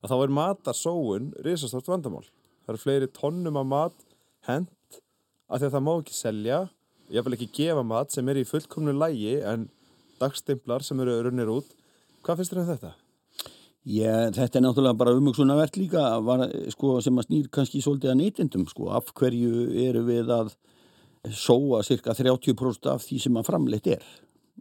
að 0.00 0.12
þá 0.12 0.16
er 0.16 0.32
matarsóun 0.38 1.26
risastátt 1.44 1.90
vandamál. 1.90 2.24
Það 2.70 2.76
eru 2.76 2.82
fleiri 2.84 3.10
tónnum 3.10 3.56
af 3.58 3.66
mat 3.66 4.02
hent 4.46 5.00
að 5.50 5.58
því 5.58 5.66
að 5.66 5.74
það 5.74 5.82
má 5.82 5.92
ekki 5.96 6.14
selja, 6.14 6.58
ég 7.10 7.26
vil 7.26 7.34
ekki 7.34 7.48
gefa 7.56 7.82
mat 7.82 8.14
sem 8.14 8.30
er 8.30 8.38
í 8.38 8.46
fullkomnu 8.46 8.94
lægi 8.94 9.32
en 9.50 9.64
dagstimplar 10.20 10.86
sem 10.86 11.02
eru 11.02 11.16
runnir 11.26 11.50
út. 11.50 11.66
Hvað 12.22 12.38
finnst 12.38 12.54
þér 12.54 12.62
um 12.62 12.70
þetta? 12.70 12.92
Ég, 13.90 14.30
þetta 14.36 14.60
er 14.60 14.64
náttúrulega 14.68 15.00
bara 15.02 15.16
umugsunavert 15.18 15.80
líka 15.80 16.06
var, 16.22 16.46
sko, 16.70 17.00
sem 17.02 17.18
að 17.18 17.26
snýr 17.26 17.50
kannski 17.50 17.82
svolítið 17.82 18.12
að 18.14 18.18
neytindum. 18.20 18.68
Sko. 18.70 18.86
Af 18.94 19.10
hverju 19.18 19.66
eru 19.88 20.06
við 20.06 20.30
að 20.30 20.54
sóa 21.34 21.82
cirka 21.82 22.14
30% 22.14 22.86
af 22.92 23.02
því 23.02 23.18
sem 23.24 23.40
að 23.40 23.50
framleitt 23.50 23.90
er? 23.98 24.04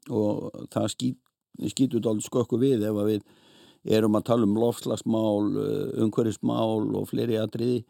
og 0.10 0.50
það 0.74 0.88
skýt, 0.96 1.20
skýtur 1.74 2.10
alveg 2.10 2.26
skökku 2.26 2.58
við 2.58 2.88
ef 2.90 3.00
við 3.06 3.24
erum 3.88 4.18
að 4.20 4.28
tala 4.30 4.48
um 4.48 4.58
lofslagsmál, 4.60 5.50
eh, 5.64 6.04
umhverfismál 6.04 6.96
og 6.96 7.10
fleiri 7.10 7.40
atriði 7.40 7.84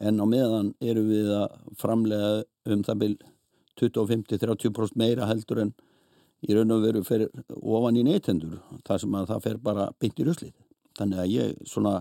en 0.00 0.20
á 0.20 0.24
meðan 0.28 0.74
erum 0.80 1.08
við 1.08 1.30
að 1.32 1.56
framlega 1.78 2.44
um 2.66 2.82
það 2.82 3.00
byrj 3.02 3.16
25-30% 3.76 4.96
meira 4.96 5.28
heldur 5.28 5.60
en 5.66 5.72
í 6.46 6.54
raun 6.56 6.72
og 6.72 6.84
veru 6.84 7.02
fyrir 7.04 7.30
ofan 7.56 7.96
í 7.96 8.04
neytendur 8.06 8.60
þar 8.86 9.02
sem 9.02 9.16
að 9.16 9.32
það 9.32 9.42
fer 9.46 9.58
bara 9.68 9.88
byggt 10.00 10.20
í 10.20 10.26
ruslið. 10.28 10.54
Þannig 10.96 11.22
að 11.22 11.32
ég 11.32 11.56
svona, 11.68 11.94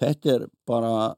þetta 0.00 0.32
er 0.34 0.46
bara, 0.68 1.14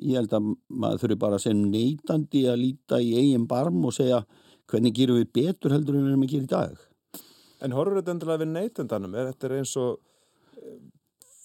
ég 0.00 0.20
held 0.20 0.36
að 0.36 0.52
maður 0.68 1.02
þurfi 1.04 1.18
bara 1.24 1.40
sem 1.42 1.64
neytandi 1.72 2.46
að 2.48 2.62
líta 2.62 3.00
í 3.00 3.12
eigin 3.18 3.48
barm 3.48 3.82
og 3.84 3.96
segja 3.96 4.22
hvernig 4.70 4.94
gerum 4.96 5.20
við 5.20 5.32
betur 5.34 5.74
heldur 5.74 5.98
en 5.98 6.06
við 6.06 6.14
erum 6.14 6.24
að 6.24 6.32
gera 6.34 6.46
í 6.46 6.52
dag. 6.54 6.86
En 7.60 7.76
horfur 7.76 8.00
þetta 8.00 8.14
endilega 8.14 8.42
við 8.44 8.52
neytendanum? 8.54 9.16
Er 9.18 9.32
þetta 9.32 9.58
eins 9.58 9.74
og 9.80 9.98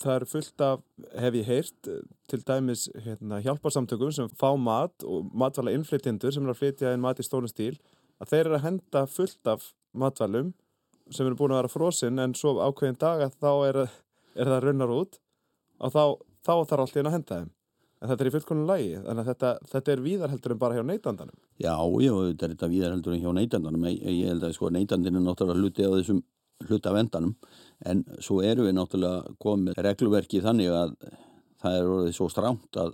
það 0.02 0.16
er 0.16 0.26
fullt 0.30 0.64
af, 0.66 0.84
hef 1.22 1.38
ég 1.40 1.48
heyrt, 1.50 1.90
til 2.30 2.42
dæmis 2.48 2.86
hérna, 3.06 3.40
hjálparsamtökum 3.46 4.12
sem 4.16 4.30
fá 4.36 4.50
mat 4.60 5.06
og 5.08 5.30
matvala 5.34 5.74
innflytjendur 5.76 6.34
sem 6.34 6.46
er 6.46 6.54
að 6.54 6.62
flytja 6.62 6.94
inn 6.96 7.04
mat 7.04 7.22
í 7.22 7.26
stónu 7.26 7.50
stíl, 7.52 7.76
að 8.20 8.32
þeir 8.32 8.44
eru 8.46 8.58
að 8.60 8.66
henda 8.68 9.06
fullt 9.12 9.52
af 9.52 9.72
matvælum 9.96 10.54
sem 11.14 11.28
eru 11.28 11.38
búin 11.40 11.54
að 11.54 11.64
vera 11.64 11.72
frosinn 11.72 12.22
en 12.22 12.34
svo 12.38 12.56
ákveðin 12.60 13.00
dag 13.00 13.26
að 13.28 13.38
þá 13.40 13.52
er, 13.70 13.82
er 14.36 14.52
það 14.52 14.64
runnar 14.66 14.96
út 14.96 15.20
og 15.80 15.94
þá, 15.94 16.04
þá 16.42 16.54
þarf 16.72 16.84
allt 16.86 16.98
henn 17.00 17.12
að 17.12 17.18
henda 17.20 17.40
þeim. 17.40 17.52
En 18.04 18.12
þetta 18.12 18.24
er 18.26 18.28
í 18.28 18.32
fullkonum 18.34 18.70
lægi, 18.70 18.96
þannig 19.06 19.22
að 19.22 19.30
þetta, 19.32 19.50
þetta 19.72 19.92
er 19.94 20.02
víðarheldur 20.04 20.54
en 20.54 20.60
bara 20.62 20.76
hjá 20.76 20.84
neytandanum. 20.86 21.38
Já, 21.64 21.76
já, 22.04 22.12
þetta 22.12 22.46
er 22.46 22.52
þetta 22.54 22.70
víðarheldur 22.74 23.16
en 23.16 23.22
hjá 23.24 23.32
neytandanum. 23.38 23.86
Ég, 23.88 24.02
ég 24.12 24.32
held 24.34 24.44
að 24.46 24.56
sko, 24.58 24.72
neytandin 24.76 25.16
er 25.16 25.24
náttúrulega 25.24 25.64
hluti 25.64 25.88
á 25.88 25.92
þessum 25.96 26.20
hluta 26.64 26.94
vendanum 26.96 27.36
en 27.86 28.04
svo 28.24 28.42
eru 28.46 28.68
við 28.68 28.78
náttúrulega 28.78 29.36
komið 29.44 29.80
regluverki 29.86 30.42
þannig 30.44 30.72
að 30.72 30.94
það 31.62 31.80
er 31.80 31.90
orðið 31.96 32.18
svo 32.18 32.30
strámt 32.32 32.80
að 32.80 32.94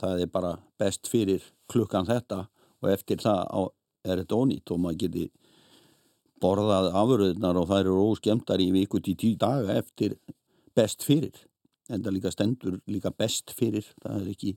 það 0.00 0.24
er 0.24 0.30
bara 0.34 0.52
best 0.80 1.08
fyrir 1.10 1.42
klukkan 1.70 2.06
þetta 2.08 2.44
og 2.82 2.90
eftir 2.92 3.22
það 3.22 3.72
er 4.04 4.20
þetta 4.22 4.38
ónýtt 4.38 4.74
og 4.74 4.80
maður 4.84 5.00
geti 5.04 5.24
borðað 6.44 6.90
afurðunar 7.00 7.58
og 7.60 7.68
það 7.70 7.82
eru 7.84 7.98
óskemdar 8.10 8.62
í 8.62 8.70
viku 8.74 9.00
til 9.00 9.16
tíu 9.16 9.38
daga 9.40 9.78
eftir 9.80 10.18
best 10.76 11.04
fyrir 11.06 11.36
en 11.92 12.02
það 12.04 12.16
líka 12.16 12.32
stendur 12.32 12.78
líka 12.90 13.12
best 13.12 13.52
fyrir 13.56 13.86
það 14.02 14.20
er 14.20 14.30
ekki 14.34 14.54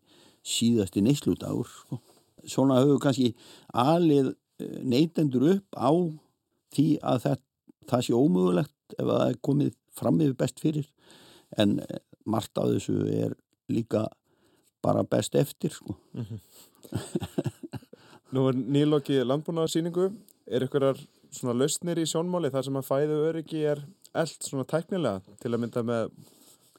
síðasti 0.47 1.03
neysludagur 1.03 1.67
sko. 1.67 1.99
svona 2.47 2.79
höfum 2.81 3.01
kannski 3.03 3.33
alið 3.73 4.31
eh, 4.31 4.79
neytendur 4.83 5.47
upp 5.55 5.75
á 5.75 5.91
því 6.75 6.87
að 7.03 7.21
það, 7.25 7.43
það 7.89 8.05
sé 8.05 8.15
ómögulegt 8.17 8.95
ef 8.97 9.05
það 9.05 9.25
er 9.27 9.41
komið 9.47 9.73
fram 9.97 10.21
yfir 10.21 10.37
best 10.39 10.61
fyrir 10.63 10.87
en 11.57 11.79
eh, 11.83 11.99
margt 12.27 12.57
af 12.59 12.71
þessu 12.73 12.97
er 13.11 13.35
líka 13.71 14.07
bara 14.83 15.03
best 15.03 15.35
eftir 15.35 15.71
sko. 15.71 15.95
mm 16.13 16.23
-hmm. 16.23 16.39
Nú 18.33 18.47
er 18.49 18.55
nýlokið 18.55 19.23
landbúnaðarsýningu 19.23 20.11
er 20.47 20.63
ykkurar 20.63 20.97
svona 21.31 21.53
lausnir 21.53 21.97
í 21.97 22.05
sjónmáli 22.05 22.51
þar 22.51 22.65
sem 22.65 22.75
að 22.75 22.87
fæðu 22.89 23.19
öryggi 23.29 23.61
er 23.71 23.83
eld 24.13 24.43
svona 24.43 24.65
tæknilega 24.67 25.21
til 25.41 25.53
að 25.53 25.59
mynda 25.59 25.83
með 25.83 26.09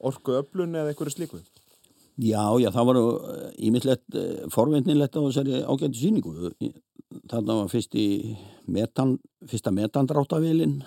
orku 0.00 0.32
öflun 0.32 0.74
eða 0.74 0.92
einhverju 0.92 1.14
slíku? 1.14 1.40
Já, 2.18 2.42
já, 2.58 2.70
það 2.74 2.86
var 2.88 2.98
ímislegt 3.62 4.14
eh, 4.14 4.22
eh, 4.22 4.48
forvendnilegt 4.50 5.16
á 5.16 5.20
þessari 5.22 5.60
ágættu 5.62 6.00
síningu. 6.00 6.50
Þarna 7.08 7.62
var 7.62 7.70
fyrst 7.72 7.94
metan, 8.68 9.16
fyrsta 9.48 9.72
metandráttavílin 9.72 10.82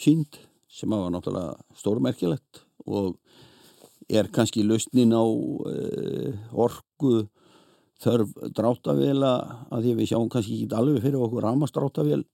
sínd 0.00 0.36
sem 0.72 0.90
var 0.92 1.10
náttúrulega 1.12 1.56
stórmerkilegt 1.76 2.62
og 2.86 3.16
er 4.12 4.28
kannski 4.32 4.64
lausnin 4.66 5.14
á 5.16 5.24
uh, 5.24 6.32
orku 6.52 7.26
þörf 8.02 8.32
dráttavíla 8.56 9.32
að 9.72 9.86
því 9.86 9.94
við 10.00 10.10
sjáum 10.10 10.30
kannski 10.32 10.58
ekki 10.58 10.76
alveg 10.76 11.04
fyrir 11.04 11.22
okkur 11.22 11.46
ramastráttavíl 11.46 12.24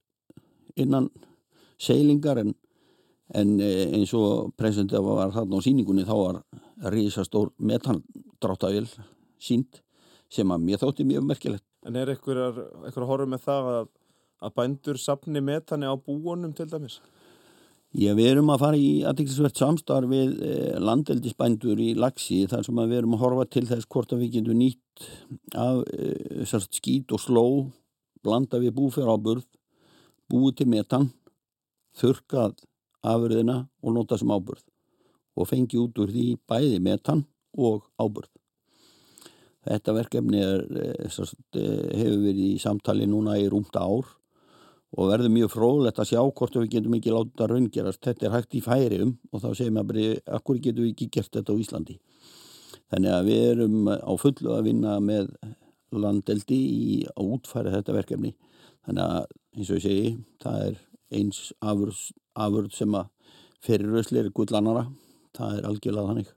innan 0.78 1.10
seilingar 1.78 2.40
en 2.42 2.54
en 3.36 3.58
eh, 3.60 3.88
eins 3.92 4.12
og 4.16 4.54
presentið 4.56 5.04
var 5.04 5.32
þarna 5.34 5.60
á 5.60 5.64
síningunni 5.64 6.06
þá 6.08 6.14
var 6.16 6.38
risastór 6.94 7.52
metandráttavél 7.58 8.86
sínd 9.40 9.82
sem 10.32 10.48
að 10.52 10.64
mér 10.64 10.80
þótti 10.80 11.06
mjög 11.08 11.26
merkilegt. 11.28 11.67
En 11.86 11.96
er 11.96 12.10
eitthvað 12.10 12.58
að 12.88 13.06
horfa 13.06 13.28
með 13.30 13.44
það 13.44 13.70
að, 13.74 13.88
að 14.42 14.56
bændur 14.58 14.98
sapni 15.00 15.42
metani 15.44 15.86
á 15.86 15.94
búunum 15.94 16.54
til 16.56 16.66
dæmis? 16.70 16.98
Já, 17.96 18.12
við 18.12 18.34
erum 18.34 18.50
að 18.52 18.60
fara 18.60 18.76
í 18.76 18.88
aðeinsvert 19.08 19.56
samstarf 19.56 20.10
við 20.10 20.42
eh, 20.44 20.74
landeldisbændur 20.76 21.78
í 21.80 21.94
lagsi 21.96 22.42
þar 22.50 22.66
sem 22.66 22.80
við 22.82 22.98
erum 22.98 23.14
að 23.16 23.22
horfa 23.22 23.46
til 23.48 23.64
þess 23.70 23.88
hvort 23.88 24.12
að 24.12 24.24
við 24.24 24.34
getum 24.34 24.58
nýtt 24.60 25.06
af 25.56 25.80
eh, 25.96 26.52
skít 26.68 27.14
og 27.16 27.22
sló 27.22 27.46
blanda 28.20 28.60
við 28.60 28.74
búfjara 28.76 29.16
á 29.16 29.18
burð 29.18 29.46
búið 30.28 30.58
til 30.58 30.68
metan 30.68 31.08
þurkað 31.96 32.58
afurðina 33.08 33.62
og 33.80 33.96
nota 33.96 34.18
sem 34.20 34.30
áburð 34.30 34.66
og 35.38 35.48
fengi 35.48 35.80
út 35.80 35.96
úr 36.02 36.12
því 36.12 36.26
bæði 36.50 36.82
metan 36.82 37.24
og 37.56 37.86
áburð. 37.96 38.28
Þetta 39.68 39.94
verkefni 39.96 40.40
er, 40.40 40.62
eh, 40.80 40.94
eh, 41.04 41.96
hefur 41.98 42.22
verið 42.24 42.44
í 42.54 42.60
samtali 42.62 43.06
núna 43.06 43.36
í 43.36 43.48
rúmta 43.52 43.84
ár 43.84 44.06
og 44.96 45.10
verður 45.10 45.34
mjög 45.34 45.50
fróðlegt 45.52 46.00
að 46.00 46.08
sjá 46.08 46.22
hvort 46.24 46.54
við 46.56 46.70
getum 46.70 46.94
ekki 46.96 47.12
láta 47.12 47.48
raungerast. 47.48 48.00
Þetta 48.00 48.26
er 48.26 48.34
hægt 48.36 48.54
í 48.56 48.62
færium 48.64 49.18
og 49.32 49.42
þá 49.42 49.48
segir 49.54 49.72
maður 49.72 49.88
bara, 49.92 50.38
akkur 50.38 50.58
getum 50.58 50.84
við 50.84 50.94
ekki 50.94 51.10
gert 51.10 51.32
þetta 51.32 51.52
á 51.52 51.60
Íslandi. 51.60 51.98
Þannig 52.88 53.12
að 53.12 53.26
við 53.28 53.42
erum 53.52 53.88
á 53.92 54.12
fullu 54.16 54.54
að 54.56 54.64
vinna 54.64 54.98
með 55.00 55.28
landeldi 55.92 56.56
í 56.56 57.06
að 57.12 57.34
útfæra 57.36 57.74
þetta 57.76 57.92
verkefni. 57.92 58.32
Þannig 58.86 59.04
að 59.04 59.26
eins 59.58 59.70
og 59.70 59.76
ég 59.76 59.84
segi, 59.84 60.16
það 60.40 60.64
er 60.64 60.80
eins 61.18 61.52
afurð 61.60 62.72
sem 62.72 62.96
að 62.96 63.12
fyrirröðsli 63.64 64.22
er 64.22 64.32
gullanara 64.32 64.86
það 65.36 65.58
er 65.58 65.68
algjörlega 65.70 66.12
þannig 66.12 66.34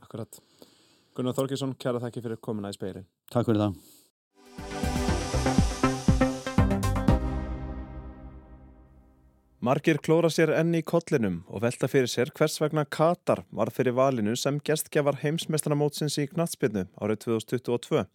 Akkurat. 0.00 0.40
Gunnar 1.20 1.34
Þorkesson, 1.36 1.74
kæra 1.76 2.00
þakki 2.00 2.22
fyrir 2.24 2.38
komina 2.40 2.70
í 2.72 2.72
speilin. 2.72 3.04
Takk 3.28 3.44
fyrir 3.50 3.60
það. 3.60 3.74
Margir 9.60 9.98
klóra 10.00 10.30
sér 10.32 10.54
enni 10.56 10.80
í 10.80 10.86
kollinum 10.88 11.42
og 11.52 11.60
velta 11.60 11.90
fyrir 11.92 12.08
sér 12.08 12.30
hvers 12.32 12.54
vegna 12.62 12.86
Katar 12.88 13.42
var 13.52 13.68
fyrir 13.76 13.92
valinu 13.98 14.32
sem 14.32 14.56
gestgjafar 14.64 15.18
heimsmestranamótsins 15.20 16.16
í 16.22 16.24
Knatsbyrnu 16.30 16.86
árið 16.96 17.20
2022. 17.26 18.06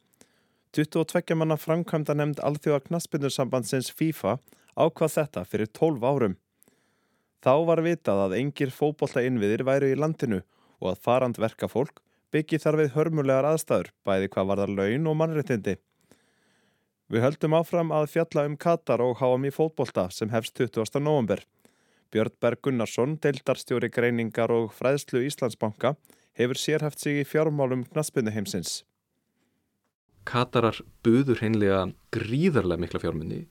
22 0.74 1.38
manna 1.38 1.60
framkvæmda 1.62 2.16
nefnd 2.18 2.42
alþjóða 2.42 2.88
Knatsbyrnusambandsins 2.88 3.92
FIFA 3.94 4.40
ákvað 4.74 5.14
þetta 5.20 5.46
fyrir 5.52 5.70
12 5.78 6.10
árum. 6.10 6.34
Þá 7.46 7.54
var 7.70 7.84
vitað 7.86 8.24
að 8.24 8.36
engir 8.40 8.74
fókbólta 8.74 9.22
innviðir 9.22 9.62
væru 9.70 9.94
í 9.94 10.02
landinu 10.02 10.42
og 10.82 10.96
að 10.96 11.06
farand 11.06 11.38
verka 11.38 11.70
fólk 11.70 12.02
byggi 12.36 12.60
þar 12.60 12.80
við 12.82 12.96
hörmulegar 12.98 13.48
aðstæður, 13.48 13.92
bæði 14.04 14.32
hvað 14.34 14.48
var 14.50 14.62
það 14.64 14.74
laun 14.80 15.12
og 15.12 15.20
mannréttindi. 15.22 15.76
Við 17.14 17.24
höldum 17.24 17.54
áfram 17.56 17.94
að 17.96 18.10
fjalla 18.12 18.44
um 18.50 18.58
Katar 18.60 19.04
og 19.06 19.20
háam 19.22 19.46
í 19.48 19.54
fótbolta 19.54 20.10
sem 20.12 20.32
hefst 20.34 20.58
20. 20.58 21.00
november. 21.06 21.46
Björn 22.12 22.34
Berg 22.42 22.62
Gunnarsson, 22.66 23.16
deildarstjóri 23.22 23.92
greiningar 23.94 24.52
og 24.52 24.74
fræðslu 24.76 25.22
Íslandsbanka, 25.28 25.94
hefur 26.36 26.60
sérhæft 26.60 27.00
sig 27.00 27.22
í 27.22 27.28
fjármálum 27.28 27.86
knaspinu 27.92 28.34
heimsins. 28.36 28.82
Katarar 30.26 30.82
buður 31.06 31.40
hreinlega 31.40 31.86
gríðarlega 32.16 32.82
mikla 32.82 33.04
fjármunni 33.04 33.46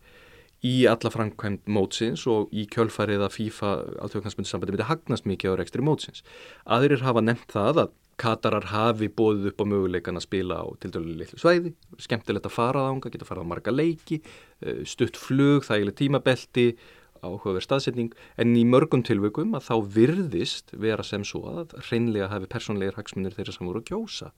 í 0.65 0.75
alla 0.89 1.13
framkvæmt 1.13 1.69
mótsins 1.71 2.25
og 2.31 2.53
í 2.53 2.65
kjölfarið 2.73 3.27
að 3.27 3.37
FIFA 3.37 3.75
alþjóðknarsmyndsambandi 4.07 4.75
myndi 4.75 4.89
hagnast 4.89 5.29
mikið 5.29 5.55
á 5.55 5.59
rekstri 5.61 5.85
mótsins. 5.85 6.25
Aðrir 6.65 7.05
hafa 7.05 7.23
nefnt 7.25 7.53
það 7.53 7.85
að 7.85 7.93
Katarar 8.21 8.69
hafi 8.71 9.09
bóðið 9.09 9.53
upp 9.53 9.63
á 9.63 9.71
möguleikan 9.71 10.19
að 10.21 10.27
spila 10.27 10.61
á 10.63 10.67
til 10.81 10.91
dælu 10.95 11.17
litlu 11.21 11.39
svæði, 11.41 11.75
skemmtilegt 11.99 12.49
að 12.49 12.57
fara 12.57 12.85
ánga, 12.91 13.13
geta 13.13 13.29
farað 13.29 13.49
á 13.49 13.53
marga 13.53 13.75
leiki, 13.75 14.21
eh, 14.63 14.85
stutt 14.85 15.19
flug, 15.19 15.67
þægileg 15.67 15.99
tímabelti, 15.99 16.67
áhugaverð 17.25 17.65
staðsetning, 17.65 18.13
en 18.37 18.55
í 18.55 18.65
mörgum 18.69 19.03
tilveikum 19.03 19.57
að 19.57 19.69
þá 19.71 19.77
virðist 19.97 20.75
vera 20.77 21.03
sem 21.03 21.25
svo 21.25 21.47
að 21.49 21.75
hreinlega 21.89 22.29
hafi 22.29 22.51
persónlegar 22.53 22.99
hagsmunir 22.99 23.33
þeirra 23.33 23.57
sem 23.57 23.67
voru 23.67 23.81
að 23.81 23.89
kjósa 23.91 24.33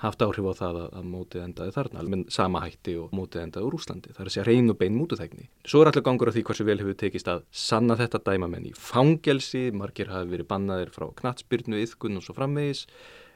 haft 0.00 0.22
áhrif 0.24 0.46
á 0.48 0.54
það 0.56 0.78
að, 0.80 1.06
mótið 1.10 1.42
endaði 1.44 1.74
þarna, 1.74 2.02
alveg 2.02 2.32
sama 2.32 2.62
hætti 2.64 2.94
og 3.00 3.12
mótið 3.16 3.42
endaði 3.44 3.68
úr 3.68 3.76
Úslandi. 3.76 4.12
Það 4.14 4.22
er 4.22 4.30
að 4.30 4.34
segja 4.34 4.46
reyn 4.48 4.72
og 4.72 4.78
bein 4.80 4.96
mútuþægni. 4.96 5.48
Svo 5.68 5.82
er 5.82 5.90
alltaf 5.90 6.06
gangur 6.06 6.30
á 6.30 6.34
því 6.36 6.44
hversu 6.48 6.66
vel 6.68 6.78
hefur 6.80 6.96
tekist 7.02 7.28
að 7.28 7.42
sanna 7.52 7.96
þetta 8.00 8.22
dæmamenn 8.30 8.70
í 8.70 8.72
fangelsi, 8.76 9.66
margir 9.76 10.12
hafi 10.12 10.32
verið 10.32 10.48
bannaðir 10.48 10.92
frá 10.94 11.10
knatsbyrnu, 11.20 11.82
yðkun 11.84 12.20
og 12.20 12.24
svo 12.24 12.36
framvegis, 12.38 12.86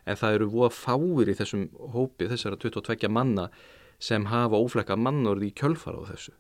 en 0.07 0.21
það 0.21 0.39
eru 0.39 0.51
voða 0.53 0.71
fáir 0.77 1.31
í 1.33 1.37
þessum 1.39 1.67
hópi, 1.95 2.29
þessara 2.31 2.61
22 2.61 3.11
manna 3.13 3.49
sem 4.03 4.27
hafa 4.29 4.61
óflekka 4.61 4.97
mannorði 5.01 5.51
í 5.51 5.57
kjölfara 5.57 6.03
á 6.03 6.09
þessu. 6.13 6.35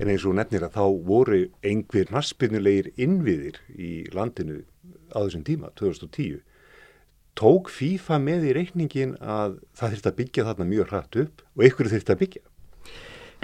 En 0.00 0.10
eins 0.12 0.24
og 0.24 0.36
nefnir 0.38 0.64
að 0.66 0.76
þá 0.78 0.84
voru 1.08 1.40
einhver 1.66 2.12
naspinnulegir 2.14 2.92
innviðir 2.94 3.58
í 3.74 4.06
landinu 4.14 4.62
á 5.10 5.18
þessum 5.24 5.42
tíma, 5.46 5.72
2010 5.78 6.44
tók 7.36 7.68
FIFA 7.68 8.18
með 8.22 8.50
í 8.50 8.52
reikningin 8.56 9.16
að 9.20 9.58
það 9.76 9.96
þurfti 9.96 10.10
að 10.10 10.20
byggja 10.20 10.44
þarna 10.48 10.68
mjög 10.70 10.92
hratt 10.92 11.18
upp 11.20 11.42
og 11.44 11.66
ykkur 11.68 11.90
þurfti 11.92 12.14
að 12.14 12.22
byggja? 12.22 12.44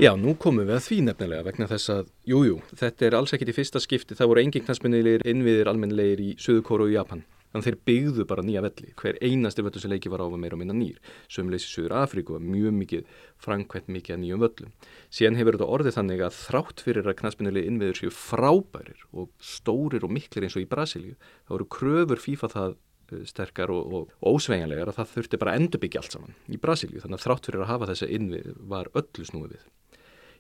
Já, 0.00 0.14
nú 0.16 0.32
komum 0.40 0.64
við 0.64 0.78
að 0.78 0.86
því 0.86 0.98
nefnilega 1.04 1.44
vegna 1.50 1.68
þess 1.68 1.90
að, 1.92 2.06
jújú, 2.24 2.54
jú, 2.54 2.76
þetta 2.80 3.06
er 3.06 3.16
alls 3.18 3.34
ekkit 3.36 3.50
í 3.52 3.56
fyrsta 3.58 3.82
skipti, 3.82 4.16
það 4.16 4.30
voru 4.30 4.42
engin 4.42 4.64
knastminnilegir 4.64 5.26
innviðir 5.28 5.68
almennilegir 5.68 6.22
í 6.24 6.30
Suðukóru 6.40 6.86
og 6.88 6.94
Japan. 6.94 7.20
Þannig 7.52 7.66
þeir 7.68 7.78
byggðu 7.88 8.26
bara 8.28 8.44
nýja 8.46 8.62
velli, 8.64 8.92
hver 8.96 9.18
einasti 9.20 9.64
völlu 9.64 9.82
sem 9.82 9.92
leiki 9.92 10.12
var 10.12 10.24
á 10.24 10.26
að 10.26 10.38
meira 10.40 10.56
og 10.56 10.62
minna 10.62 10.76
nýr. 10.76 11.00
Sömleis 11.28 11.66
í 11.66 11.72
Suður 11.72 11.96
Afríku 12.00 12.36
var 12.36 12.44
mjög 12.44 12.76
mikið 12.78 13.10
framkvæmt 13.44 13.90
mikið 13.92 14.16
að 14.16 14.22
nýjum 14.22 14.44
völlum. 14.46 14.70
Síðan 15.12 15.36
hefur 15.40 15.58
þetta 15.58 15.72
orðið 15.76 15.98
þannig 15.98 16.24
að 16.24 16.38
þrátt 16.38 16.84
fyrir 16.86 17.10
að 17.10 17.18
knastminnilegir 17.20 17.68
innviður 17.68 18.00
séu 18.00 18.14
frábærir 18.16 19.04
og 19.12 19.28
stórir 19.42 20.06
og 20.08 20.16
miklir 20.16 20.48
eins 20.48 20.56
og 20.56 20.64
í 20.64 20.70
Brasilíu, 20.70 21.18
þá 21.44 21.54
eru 21.58 21.68
kröfur 21.76 22.24
FIFA 22.24 22.52
það 22.56 22.80
sterkar 23.28 23.72
og, 23.72 23.92
og, 23.92 24.12
ósveigjanlegar 24.24 24.88
að 24.88 25.00
það 25.00 25.10
þurfti 25.16 25.40
bara 25.42 25.56
endurbyggja 25.58 26.00
allt 26.00 26.14
saman 26.16 26.36
í 26.48 26.58
Brasilíu 26.60 27.02
þannig 27.02 27.18
að 27.18 27.26
þrátt 27.26 27.48
fyrir 27.48 27.64
að 27.64 27.72
hafa 27.72 27.88
þessa 27.90 28.08
innvið 28.16 28.46
var 28.72 28.88
öllu 28.96 29.26
snúið 29.28 29.56
við. 29.56 29.66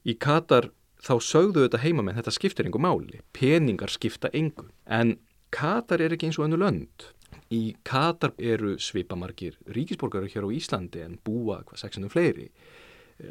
Í 0.08 0.14
Katar 0.22 0.70
þá 1.02 1.12
sögðu 1.22 1.66
þetta 1.66 1.82
heimamenn, 1.82 2.16
þetta 2.18 2.34
skiptir 2.34 2.68
engu 2.68 2.80
máli. 2.82 3.20
Peningar 3.34 3.92
skipta 3.92 4.30
engu. 4.34 4.68
En 4.86 5.16
Katar 5.52 6.00
er 6.00 6.14
ekki 6.14 6.30
eins 6.30 6.38
og 6.40 6.46
önnu 6.46 6.56
lönd. 6.62 7.10
Í 7.52 7.74
Katar 7.84 8.32
eru 8.40 8.78
svipamarkir 8.80 9.58
ríkisborgarar 9.68 10.30
hér 10.32 10.46
á 10.48 10.50
Íslandi 10.56 11.02
en 11.04 11.18
búa 11.20 11.60
hvað 11.66 11.82
sexinum 11.82 12.12
fleiri. 12.12 12.48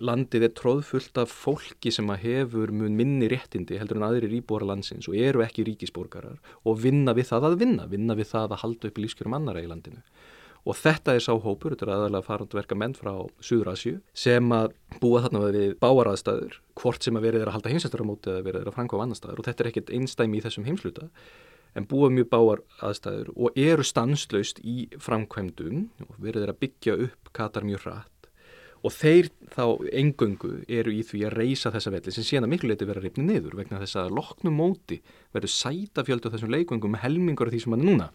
Landið 0.06 0.46
er 0.46 0.54
tróðfullt 0.56 1.18
af 1.20 1.34
fólki 1.34 1.92
sem 1.92 2.08
að 2.14 2.22
hefur 2.28 2.72
mun 2.72 2.94
minni 2.96 3.28
réttindi 3.32 3.80
heldur 3.82 3.98
en 3.98 4.06
aðrir 4.08 4.38
íbúara 4.38 4.70
landsins 4.70 5.10
og 5.10 5.18
eru 5.18 5.42
ekki 5.44 5.66
ríkisborgarar 5.68 6.38
og 6.62 6.78
vinna 6.84 7.16
við 7.18 7.32
það 7.34 7.50
að 7.50 7.58
vinna, 7.64 7.90
vinna 7.90 8.16
við 8.16 8.30
það 8.36 8.54
að 8.54 8.64
halda 8.64 8.92
upp 8.92 9.02
lífskjörum 9.02 9.38
annara 9.40 9.66
í 9.66 9.68
landinu. 9.72 10.06
Og 10.62 10.78
þetta 10.78 11.16
er 11.18 11.24
sáhópur, 11.26 11.74
þetta 11.74 11.88
er 11.88 11.94
aðalega 11.96 12.28
farandverka 12.28 12.78
menn 12.78 12.94
frá 12.94 13.16
Suðrasju 13.42 13.98
sem 14.14 14.54
að 14.54 14.76
búa 15.02 15.24
þarna 15.26 15.48
við 15.50 15.72
báaraðstæður, 15.82 16.60
hvort 16.78 17.02
sem 17.02 17.18
að 17.18 17.26
verið 17.26 17.42
er 17.42 17.50
að 17.50 17.58
halda 17.58 17.72
heimsættaramóti 17.74 18.30
eða 18.30 18.46
verið 18.46 18.62
er 18.62 18.70
að 18.70 18.78
framkvæða 18.78 19.08
annar 19.08 19.18
staður 19.18 19.42
og 19.42 19.48
þetta 19.50 19.64
er 19.64 19.72
ekkert 19.72 19.96
einstæmi 19.98 20.38
í 20.38 20.44
þessum 20.46 20.70
heimsluta 20.70 21.10
en 21.78 21.88
búa 21.88 22.10
mjög 22.12 22.30
báar 22.32 22.64
aðstæður 22.84 23.32
og 23.36 23.60
eru 23.60 23.86
stanslaust 23.86 24.60
í 24.64 24.88
framkvæmdum 25.00 25.86
og 26.08 26.18
verið 26.20 26.46
er 26.46 26.54
að 26.54 26.64
byggja 26.66 26.98
upp 27.08 27.32
Katar 27.36 27.68
mjög 27.68 27.86
hratt. 27.86 28.10
Og 28.82 28.94
þeir 28.96 29.30
þá 29.54 29.66
engöngu 29.94 30.52
eru 30.66 30.94
í 30.96 31.04
því 31.06 31.24
að 31.28 31.36
reysa 31.38 31.72
þessa 31.74 31.94
velli 31.94 32.14
sem 32.16 32.26
síðan 32.26 32.48
að 32.48 32.54
miklu 32.56 32.72
leiti 32.72 32.88
vera 32.90 33.04
reyfni 33.04 33.28
niður 33.28 33.60
vegna 33.60 33.82
þess 33.84 34.00
að 34.02 34.16
loknum 34.18 34.58
móti 34.58 34.98
verður 35.36 35.54
sæta 35.54 36.06
fjöldu 36.08 36.32
þessum 36.34 36.54
leikvöngum 36.56 36.96
með 36.96 37.04
helmingur 37.06 37.52
af 37.52 37.54
því 37.54 37.62
sem 37.62 37.76
hann 37.76 37.86
er 37.86 37.92
núna. 37.92 38.08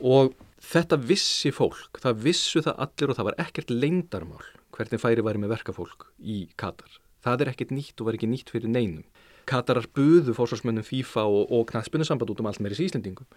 Og 0.00 0.32
þetta 0.64 0.98
vissi 1.00 1.52
fólk, 1.52 2.00
það 2.00 2.22
vissu 2.24 2.64
það 2.64 2.80
allir 2.86 3.12
og 3.12 3.18
það 3.18 3.28
var 3.28 3.38
ekkert 3.44 3.74
leindarmál 3.76 4.48
hvernig 4.76 5.00
færi 5.00 5.24
væri 5.24 5.40
með 5.40 5.52
verkafólk 5.52 6.08
í 6.20 6.46
Katar. 6.56 6.96
Það 7.24 7.44
er 7.44 7.52
ekkert 7.52 7.76
nýtt 7.76 8.00
og 8.00 8.08
var 8.08 8.16
ekki 8.16 8.30
nýtt 8.30 8.52
fyrir 8.54 8.72
neinum 8.72 9.04
Katarar 9.46 9.86
buðu 9.94 10.34
fórsvarsmönnum 10.34 10.86
FIFA 10.86 11.26
og, 11.30 11.52
og 11.54 11.66
knastbunusamband 11.70 12.32
út 12.32 12.42
um 12.42 12.48
allt 12.50 12.62
meiri 12.64 12.78
síslendingum 12.78 13.28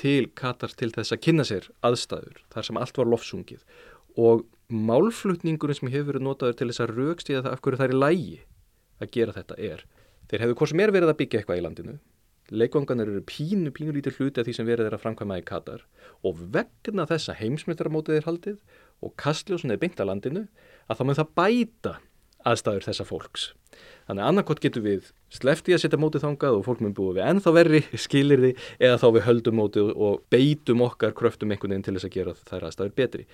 til 0.00 0.30
Katar 0.38 0.72
til 0.72 0.90
þess 0.94 1.12
að 1.12 1.22
kynna 1.26 1.44
sér 1.44 1.68
aðstæður 1.84 2.42
þar 2.54 2.68
sem 2.68 2.80
allt 2.80 3.00
var 3.00 3.10
lofsungið 3.12 3.64
og 4.18 4.46
málflutningurinn 4.68 5.78
sem 5.78 5.92
hefur 5.92 6.12
verið 6.12 6.24
notaður 6.26 6.58
til 6.58 6.70
þess 6.70 6.84
að 6.84 6.94
raukstíða 6.96 7.44
það 7.44 7.54
af 7.54 7.64
hverju 7.64 7.80
það 7.80 7.88
er 7.88 7.98
lægi 8.02 8.38
að 8.98 9.12
gera 9.14 9.34
þetta 9.36 9.58
er. 9.68 9.84
Þeir 10.28 10.44
hefur 10.44 10.58
hvort 10.60 10.72
sem 10.72 10.82
er 10.84 10.94
verið 10.94 11.12
að 11.12 11.20
byggja 11.20 11.40
eitthvað 11.40 11.60
í 11.60 11.64
landinu. 11.64 11.94
Leikvanganir 12.48 13.10
eru 13.12 13.22
pínu, 13.28 13.70
pínu 13.76 13.92
lítið 13.92 14.18
hluti 14.18 14.40
af 14.40 14.48
því 14.48 14.54
sem 14.56 14.68
verið 14.68 14.88
er 14.88 14.96
að 14.96 15.02
framkvæma 15.04 15.36
í 15.40 15.44
Katar 15.44 15.84
og 16.24 16.38
vegna 16.54 17.04
þessa 17.08 17.36
heimsmyndaramótið 17.36 18.18
er 18.18 18.28
haldið 18.28 18.78
og 19.04 19.12
kastljósun 19.20 19.74
er 19.74 19.80
byggt 19.80 20.00
að 20.00 20.08
landinu 20.08 20.44
að 20.88 21.00
þá 21.00 21.02
mun 21.04 21.18
það 21.18 21.34
bæta 21.36 21.92
aðstæður 22.48 22.86
þessa 22.88 23.06
fólks. 23.08 23.46
Þannig 24.08 24.24
að 24.24 24.32
annarkot 24.32 24.62
getur 24.64 24.84
við 24.84 25.10
slefti 25.34 25.74
að 25.76 25.82
setja 25.84 26.00
mótið 26.00 26.24
þangað 26.24 26.58
og 26.58 26.64
fólk 26.66 26.82
mun 26.84 26.96
búið 26.96 27.18
við 27.18 27.28
ennþá 27.28 27.54
verri 27.58 27.82
skilir 28.04 28.44
því 28.44 28.52
eða 28.88 29.00
þá 29.02 29.08
við 29.16 29.26
höldum 29.28 29.58
mótið 29.60 29.92
og 29.94 30.22
beitum 30.32 30.84
okkar 30.86 31.14
kröftum 31.18 31.52
einhvern 31.52 31.76
veginn 31.76 31.86
til 31.86 31.96
þess 31.98 32.08
að 32.08 32.16
gera 32.16 32.36
þær 32.48 32.68
aðstæður 32.70 32.96
betri. 33.02 33.28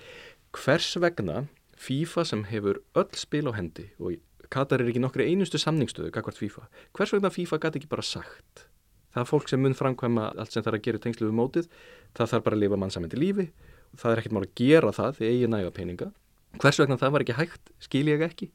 Hvers 0.55 0.91
vegna 1.01 1.45
FIFA 1.85 2.27
sem 2.27 2.45
hefur 2.51 2.81
öll 2.95 3.19
spil 3.19 3.47
á 3.51 3.53
hendi 3.55 3.89
og 3.99 4.15
Katar 4.53 4.83
er 4.83 4.91
ekki 4.91 5.01
nokkri 5.01 5.25
einustu 5.25 5.57
samningstöðu 5.59 6.11
kakvart 6.13 6.37
FIFA, 6.37 6.67
hvers 6.95 7.13
vegna 7.15 7.31
FIFA 7.33 7.57
gæti 7.63 7.81
ekki 7.81 7.89
bara 7.91 8.05
sagt 8.05 8.67
það 9.15 9.23
er 9.23 9.29
fólk 9.29 9.49
sem 9.49 9.61
mun 9.63 9.75
framkvæma 9.77 10.27
allt 10.35 10.51
sem 10.53 10.63
þarf 10.63 10.79
að 10.79 10.85
gera 10.89 11.01
tengslu 11.01 11.29
við 11.29 11.37
mótið, 11.39 11.69
það 12.17 12.31
þarf 12.33 12.45
bara 12.45 12.57
að 12.57 12.63
lifa 12.65 12.79
mannsamindi 12.81 13.19
lífi, 13.19 13.47
það 13.95 14.11
er 14.11 14.21
ekkert 14.21 14.35
mál 14.35 14.43
að 14.43 14.53
gera 14.59 14.91
það 14.95 15.19
því 15.19 15.31
eigi 15.31 15.49
næga 15.53 15.73
peninga 15.75 16.11
hvers 16.59 16.79
vegna 16.81 16.99
það 16.99 17.15
var 17.15 17.25
ekki 17.25 17.37
hægt, 17.39 17.71
skil 17.83 18.05
ég 18.11 18.25
ekki 18.25 18.49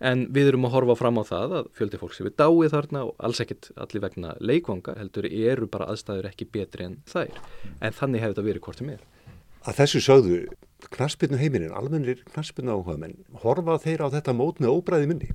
en 0.00 0.26
við 0.32 0.52
erum 0.52 0.66
að 0.68 0.74
horfa 0.76 0.96
fram 0.98 1.20
á 1.20 1.24
það 1.28 1.56
að 1.60 1.70
fjöldi 1.76 2.00
fólk 2.00 2.16
sem 2.16 2.28
við 2.28 2.36
dáið 2.40 2.74
þarna 2.74 3.04
og 3.08 3.14
alls 3.28 3.40
ekkert 3.44 3.70
allir 3.76 4.04
vegna 4.06 4.34
leikvanga 4.40 4.96
heldur 4.98 5.28
eru 5.28 5.68
bara 5.70 5.90
aðstæður 5.92 6.30
ekki 6.32 6.48
betri 6.52 6.88
en 6.88 7.00
þær 7.10 7.40
en 7.80 7.96
þannig 7.98 8.24
hefur 8.24 8.34
þetta 8.34 8.48
verið 8.48 8.66
hvort 8.66 8.82
sem 8.82 8.92
er 8.96 9.08
Að 9.60 9.76
þessu 9.76 10.00
sögðu 10.00 10.36
knaspinu 10.94 11.36
heiminin, 11.36 11.74
almennir 11.76 12.22
knaspinu 12.30 12.72
áhuga 12.72 12.94
menn, 12.96 13.18
horfa 13.42 13.74
þeir 13.82 14.06
á 14.08 14.12
þetta 14.14 14.32
mót 14.32 14.62
með 14.62 14.72
óbræði 14.72 15.10
minni? 15.10 15.28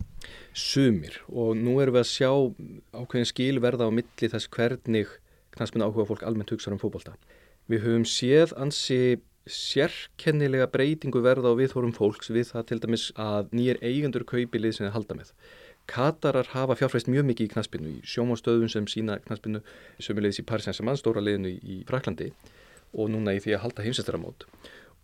Sumir 0.58 1.20
og 1.30 1.52
nú 1.60 1.76
erum 1.84 1.94
við 1.94 2.02
að 2.02 2.10
sjá 2.10 2.32
ákveðin 2.98 3.30
skilverða 3.30 3.86
á 3.86 3.94
milli 3.94 4.30
þess 4.34 4.50
hvernig 4.50 5.12
knaspinu 5.54 5.86
áhuga 5.86 6.08
fólk 6.10 6.26
almennt 6.26 6.56
hugsa 6.56 6.74
um 6.74 6.82
fókbalta. 6.82 7.14
Við 7.70 7.86
höfum 7.86 8.08
séð 8.10 8.56
ansi 8.58 9.22
sérkennilega 9.46 10.68
breytingu 10.74 11.22
verða 11.26 11.54
á 11.54 11.60
viðhórum 11.60 11.94
fólks 11.96 12.32
við 12.34 12.52
það 12.54 12.68
til 12.70 12.80
dæmis 12.86 13.06
að 13.20 13.54
nýjir 13.56 13.82
eigendur 13.82 14.26
kaupi 14.26 14.62
lið 14.62 14.78
sem 14.78 14.88
þeir 14.88 14.96
halda 14.98 15.18
með. 15.20 15.34
Katarar 15.86 16.50
hafa 16.56 16.78
fjárfæst 16.80 17.10
mjög 17.12 17.28
mikið 17.30 17.46
í 17.46 17.52
knaspinu, 17.54 17.92
í 17.94 18.00
sjómástöðun 18.10 18.72
sem 18.74 18.88
sína 18.90 19.20
knaspinu, 19.28 19.62
sömulegis 20.02 20.42
í 20.42 20.48
Paris 20.50 20.66
Saint-Germain, 20.66 20.98
stóra 20.98 21.22
liðinu 21.22 21.54
í 21.62 21.84
Fraklandi 21.86 22.32
og 22.96 23.12
núna 23.14 23.36
í 23.36 23.44
því 23.44 23.54
að 23.54 23.64
halda 23.68 23.86
heimsættaramót 23.86 24.48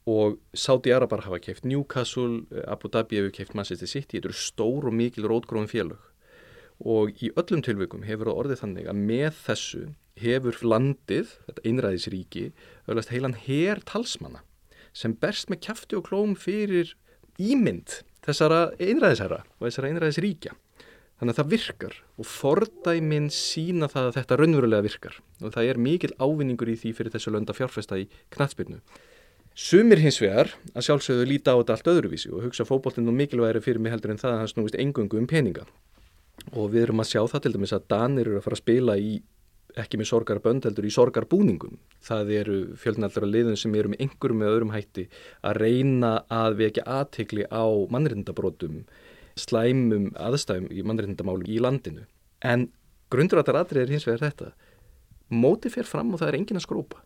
og 0.09 0.39
Saudi 0.57 0.89
Arabar 0.91 1.21
hafa 1.21 1.37
keift 1.39 1.65
Newcastle, 1.65 2.41
Abu 2.65 2.89
Dhabi 2.89 3.19
hefur 3.19 3.35
keift 3.35 3.53
Manchester 3.53 3.87
City, 3.87 4.17
þetta 4.17 4.31
eru 4.31 4.37
stór 4.37 4.87
og 4.89 4.95
mikil 4.97 5.27
rótgróðum 5.29 5.69
félög 5.69 6.07
og 6.81 7.21
í 7.21 7.29
öllum 7.37 7.61
tilveikum 7.61 8.05
hefur 8.07 8.31
það 8.31 8.39
orðið 8.41 8.63
þannig 8.63 8.89
að 8.89 9.01
með 9.11 9.35
þessu 9.45 9.83
hefur 10.19 10.57
landið, 10.65 11.35
þetta 11.47 11.65
einræðisríki 11.67 12.45
öllast 12.91 13.13
heilan 13.13 13.37
her 13.47 13.81
talsmanna 13.87 14.43
sem 14.91 15.13
berst 15.15 15.51
með 15.51 15.63
kæfti 15.67 15.95
og 15.95 16.09
klóm 16.09 16.35
fyrir 16.35 16.95
ímynd 17.39 18.01
þessara 18.25 18.73
einræðisherra 18.81 19.43
og 19.59 19.69
þessara 19.69 19.93
einræðisríkja 19.93 20.57
Þannig 21.21 21.35
að 21.35 21.37
það 21.37 21.49
virkar 21.51 21.95
og 22.17 22.25
fordæminn 22.25 23.27
sína 23.29 23.85
það 23.93 24.07
að 24.07 24.15
þetta 24.15 24.37
raunverulega 24.39 24.85
virkar 24.87 25.17
og 25.45 25.51
það 25.53 25.67
er 25.69 25.79
mikil 25.85 26.09
ávinningur 26.17 26.71
í 26.73 26.73
því 26.81 26.93
fyrir 26.97 27.13
þessu 27.13 27.33
lönda 27.35 27.53
fjárfesta 27.53 27.99
í 28.01 28.07
knatsbyrnu. 28.33 28.79
Sumir 29.53 30.01
hins 30.01 30.17
vegar 30.17 30.49
að 30.73 30.87
sjálfsögðu 30.87 31.27
líta 31.29 31.53
á 31.53 31.61
þetta 31.61 31.75
allt 31.75 31.91
öðruvísi 31.93 32.31
og 32.33 32.47
hugsa 32.47 32.65
fókbólinn 32.65 33.11
og 33.13 33.19
mikilvægri 33.19 33.61
fyrir 33.61 33.83
mig 33.85 33.93
heldur 33.93 34.15
en 34.15 34.21
það 34.23 34.33
að 34.33 34.41
hann 34.41 34.49
snúist 34.49 34.79
engungu 34.81 35.21
um 35.21 35.29
peninga. 35.29 35.67
Og 36.57 36.73
við 36.73 36.87
erum 36.87 37.05
að 37.05 37.11
sjá 37.11 37.21
það 37.35 37.45
til 37.45 37.53
dæmis 37.53 37.75
að 37.77 37.85
Danir 37.93 38.25
eru 38.25 38.41
að 38.41 38.47
fara 38.47 38.57
að 38.57 38.63
spila 38.63 38.97
í 38.97 39.13
ekki 39.79 39.99
með 39.99 40.09
sorgarbönd 40.09 40.65
heldur 40.67 40.87
í 40.87 40.91
sorgarbúningum. 40.93 41.77
Það 42.03 42.33
eru 42.39 42.57
fjöldnaldara 42.81 43.29
liðun 43.29 43.59
sem 43.59 43.75
eru 43.75 43.93
með 43.93 44.03
einhverjum 44.05 44.41
með 44.41 44.51
öðrum 44.55 44.73
hætti 44.75 45.07
að 45.47 45.61
reyna 45.63 46.11
að 46.31 46.57
vekja 46.63 46.85
aðtegli 46.99 47.47
á 47.47 47.65
mannrindabrótum 47.93 48.81
slæmum 49.39 50.09
aðstæðum 50.19 50.67
í 50.73 50.83
mannreitindamálum 50.85 51.47
í 51.47 51.59
landinu. 51.63 52.05
En 52.43 52.67
grundrættar 53.13 53.61
aðrið 53.61 53.85
er 53.85 53.95
hins 53.95 54.07
vegar 54.07 54.25
þetta. 54.27 54.51
Móti 55.31 55.71
fer 55.71 55.87
fram 55.87 56.11
og 56.13 56.21
það 56.21 56.33
er 56.33 56.39
engin 56.41 56.59
að 56.59 56.67
skrópa. 56.67 57.03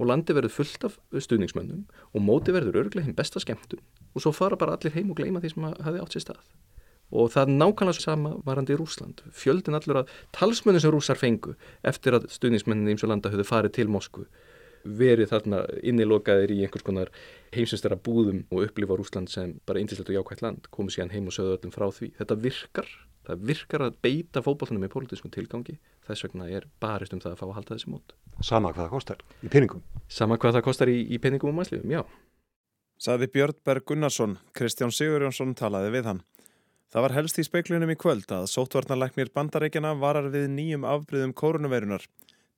Og 0.00 0.08
landi 0.08 0.34
verður 0.34 0.54
fullt 0.54 0.86
af 0.88 0.98
stuðningsmönnum 1.12 1.84
og 2.12 2.24
móti 2.24 2.54
verður 2.54 2.80
örglega 2.84 3.06
hinn 3.06 3.18
besta 3.18 3.42
skemmtun. 3.42 3.82
Og 4.14 4.24
svo 4.24 4.32
fara 4.34 4.58
bara 4.58 4.76
allir 4.76 4.94
heim 4.94 5.10
og 5.12 5.18
gleima 5.18 5.42
því 5.42 5.52
sem 5.52 5.66
hafi 5.68 6.02
átt 6.02 6.16
sér 6.16 6.26
stað. 6.26 6.44
Og 7.12 7.28
það 7.34 7.42
er 7.44 7.58
nákvæmlega 7.60 8.00
sama 8.00 8.32
varandi 8.46 8.72
í 8.72 8.78
Rúsland. 8.80 9.20
Fjöldin 9.36 9.76
allur 9.76 10.02
að 10.02 10.14
talsmönnu 10.32 10.80
sem 10.80 10.94
rúsar 10.94 11.20
fengu 11.20 11.54
eftir 11.84 12.16
að 12.16 12.30
stuðningsmennin 12.32 12.88
í 12.88 12.94
eins 12.96 13.04
og 13.04 13.12
landa 13.12 13.32
höfðu 13.32 13.48
farið 13.50 13.76
til 13.76 13.90
Moskvu 13.92 14.26
verið 14.82 15.30
þarna 15.30 15.62
innilokaðir 15.86 16.52
í 16.54 16.58
einhvers 16.64 16.84
konar 16.86 17.12
heimsumstara 17.54 17.98
búðum 18.00 18.42
og 18.50 18.66
upplifa 18.66 18.96
Rúsland 18.98 19.30
sem 19.30 19.54
bara 19.68 19.82
indislegt 19.82 20.10
og 20.10 20.18
jákvægt 20.18 20.42
land, 20.42 20.68
komið 20.74 20.96
síðan 20.96 21.14
heim 21.14 21.30
og 21.30 21.36
sögðu 21.36 21.56
öllum 21.58 21.74
frá 21.74 21.86
því. 21.94 22.10
Þetta 22.18 22.38
virkar, 22.46 22.90
það 23.28 23.46
virkar 23.52 23.86
að 23.86 24.00
beita 24.04 24.42
fókbólunum 24.44 24.84
með 24.84 24.94
pólitískum 24.96 25.34
tilgangi, 25.34 25.78
þess 26.08 26.26
vegna 26.26 26.50
er 26.50 26.66
barist 26.82 27.14
um 27.14 27.22
það 27.22 27.36
að 27.36 27.40
fá 27.42 27.46
að 27.48 27.56
halda 27.60 27.76
þessi 27.76 27.94
mót. 27.94 28.16
Sama 28.42 28.72
hvað 28.74 28.88
það 28.88 28.94
kostar 28.96 29.24
í 29.42 29.52
peningum? 29.52 29.86
Sama 30.08 30.38
hvað 30.40 30.58
það 30.58 30.68
kostar 30.68 30.92
í, 30.92 30.98
í 31.06 31.22
peningum 31.22 31.52
og 31.52 31.60
mannslífum, 31.60 31.94
já. 31.94 32.02
Saði 33.02 33.28
Björn 33.34 33.58
Berg 33.66 33.86
Gunnarsson, 33.86 34.36
Kristján 34.54 34.92
Sigurjónsson 34.94 35.56
talaði 35.58 35.90
við 35.94 36.10
hann. 36.10 36.22
Það 36.92 37.04
var 37.06 37.14
helst 37.16 37.38
í 37.40 37.42
speiklunum 37.46 37.90
í 37.94 37.96
kvöld 37.96 38.28
að 38.36 38.50
sótvarnarleiknir 38.52 39.30
bandarækjana 39.32 39.94
varar 39.96 40.26
við 40.32 40.50
nýjum 40.52 40.82
afbríðum 40.84 41.32
kórunuveirunar. 41.32 42.04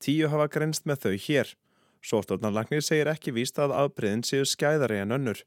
Tíu 0.02 0.26
hafa 0.32 0.48
grenst 0.50 0.88
með 0.90 1.04
þau 1.04 1.12
hér. 1.28 1.52
Sóttórnarlagnir 2.02 2.82
segir 2.82 3.08
ekki 3.12 3.32
víst 3.36 3.60
að 3.62 3.76
afbreyðin 3.78 4.24
séu 4.26 4.42
skæðari 4.44 4.98
en 5.04 5.14
önnur. 5.14 5.44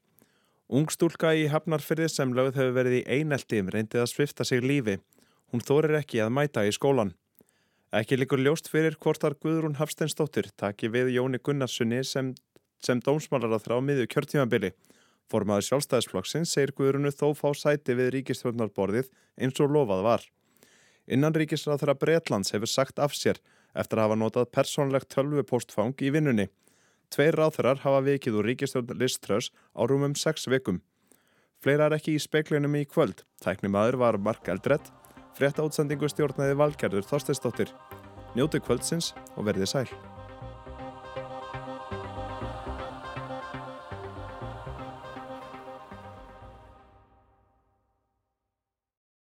Ungstúlka 0.68 1.34
í 1.36 1.46
Hafnarfyrði 1.52 2.08
sem 2.12 2.32
lögð 2.32 2.58
hefur 2.58 2.74
verið 2.76 2.96
í 2.98 3.04
einelti 3.18 3.60
reyndið 3.60 4.02
að 4.02 4.10
svifta 4.10 4.44
sig 4.48 4.64
lífi. 4.64 4.98
Hún 5.52 5.64
þórir 5.64 6.00
ekki 6.00 6.24
að 6.24 6.32
mæta 6.40 6.64
í 6.64 6.72
skólan. 6.72 7.12
Ekki 7.92 8.18
likur 8.18 8.40
ljóst 8.40 8.72
fyrir 8.72 8.96
hvortar 9.00 9.36
Guðrún 9.36 9.78
Hafsteinsdóttir 9.78 10.50
taki 10.56 10.88
við 10.92 11.14
Jóni 11.14 11.40
Gunnarssoni 11.40 12.02
sem, 12.04 12.34
sem 12.84 13.00
dómsmálar 13.00 13.56
á 13.56 13.60
þrá 13.60 13.78
miðju 13.84 14.08
kjörtímabili. 14.12 14.72
Formaður 15.28 15.66
sjálfstæðisflokksins 15.66 16.52
segir 16.54 16.72
Guðrúnu 16.76 17.12
þó 17.12 17.34
fá 17.36 17.50
sæti 17.52 17.96
við 17.98 18.12
ríkistjórnarborðið 18.16 19.10
eins 19.36 19.60
og 19.60 19.74
lofað 19.74 20.04
var. 20.06 20.24
Innan 21.08 21.36
ríkisráþara 21.36 21.96
Breitlands 22.00 22.52
hefur 22.54 22.70
sagt 22.70 23.00
af 23.00 23.16
sér 23.16 23.40
eftir 23.76 24.00
að 24.00 24.08
hafa 24.08 24.18
notað 24.20 24.50
persónlegt 24.52 25.10
tölvupostfang 25.12 25.96
í 26.04 26.12
vinnunni. 26.14 26.48
Tveir 27.12 27.36
ráþurar 27.36 27.80
hafa 27.84 28.02
vikið 28.04 28.40
úr 28.40 28.48
ríkistjórn 28.50 28.96
Liströs 29.00 29.50
á 29.76 29.80
rúmum 29.88 30.16
6 30.16 30.48
vikum. 30.52 30.82
Fleira 31.60 31.88
er 31.88 31.96
ekki 31.96 32.14
í 32.16 32.22
speiklinum 32.22 32.76
í 32.78 32.84
kvöld. 32.86 33.24
Tæknimaður 33.44 33.98
var 34.04 34.20
Mark 34.20 34.48
Eldredd, 34.48 34.92
Frétta 35.38 35.64
útsendingu 35.66 36.10
stjórnaði 36.10 36.56
Valgerður 36.58 37.08
Þorsteinsdóttir. 37.08 37.74
Njóti 38.36 38.62
kvöldsins 38.62 39.12
og 39.36 39.48
verði 39.48 39.68
sæl. 39.70 39.88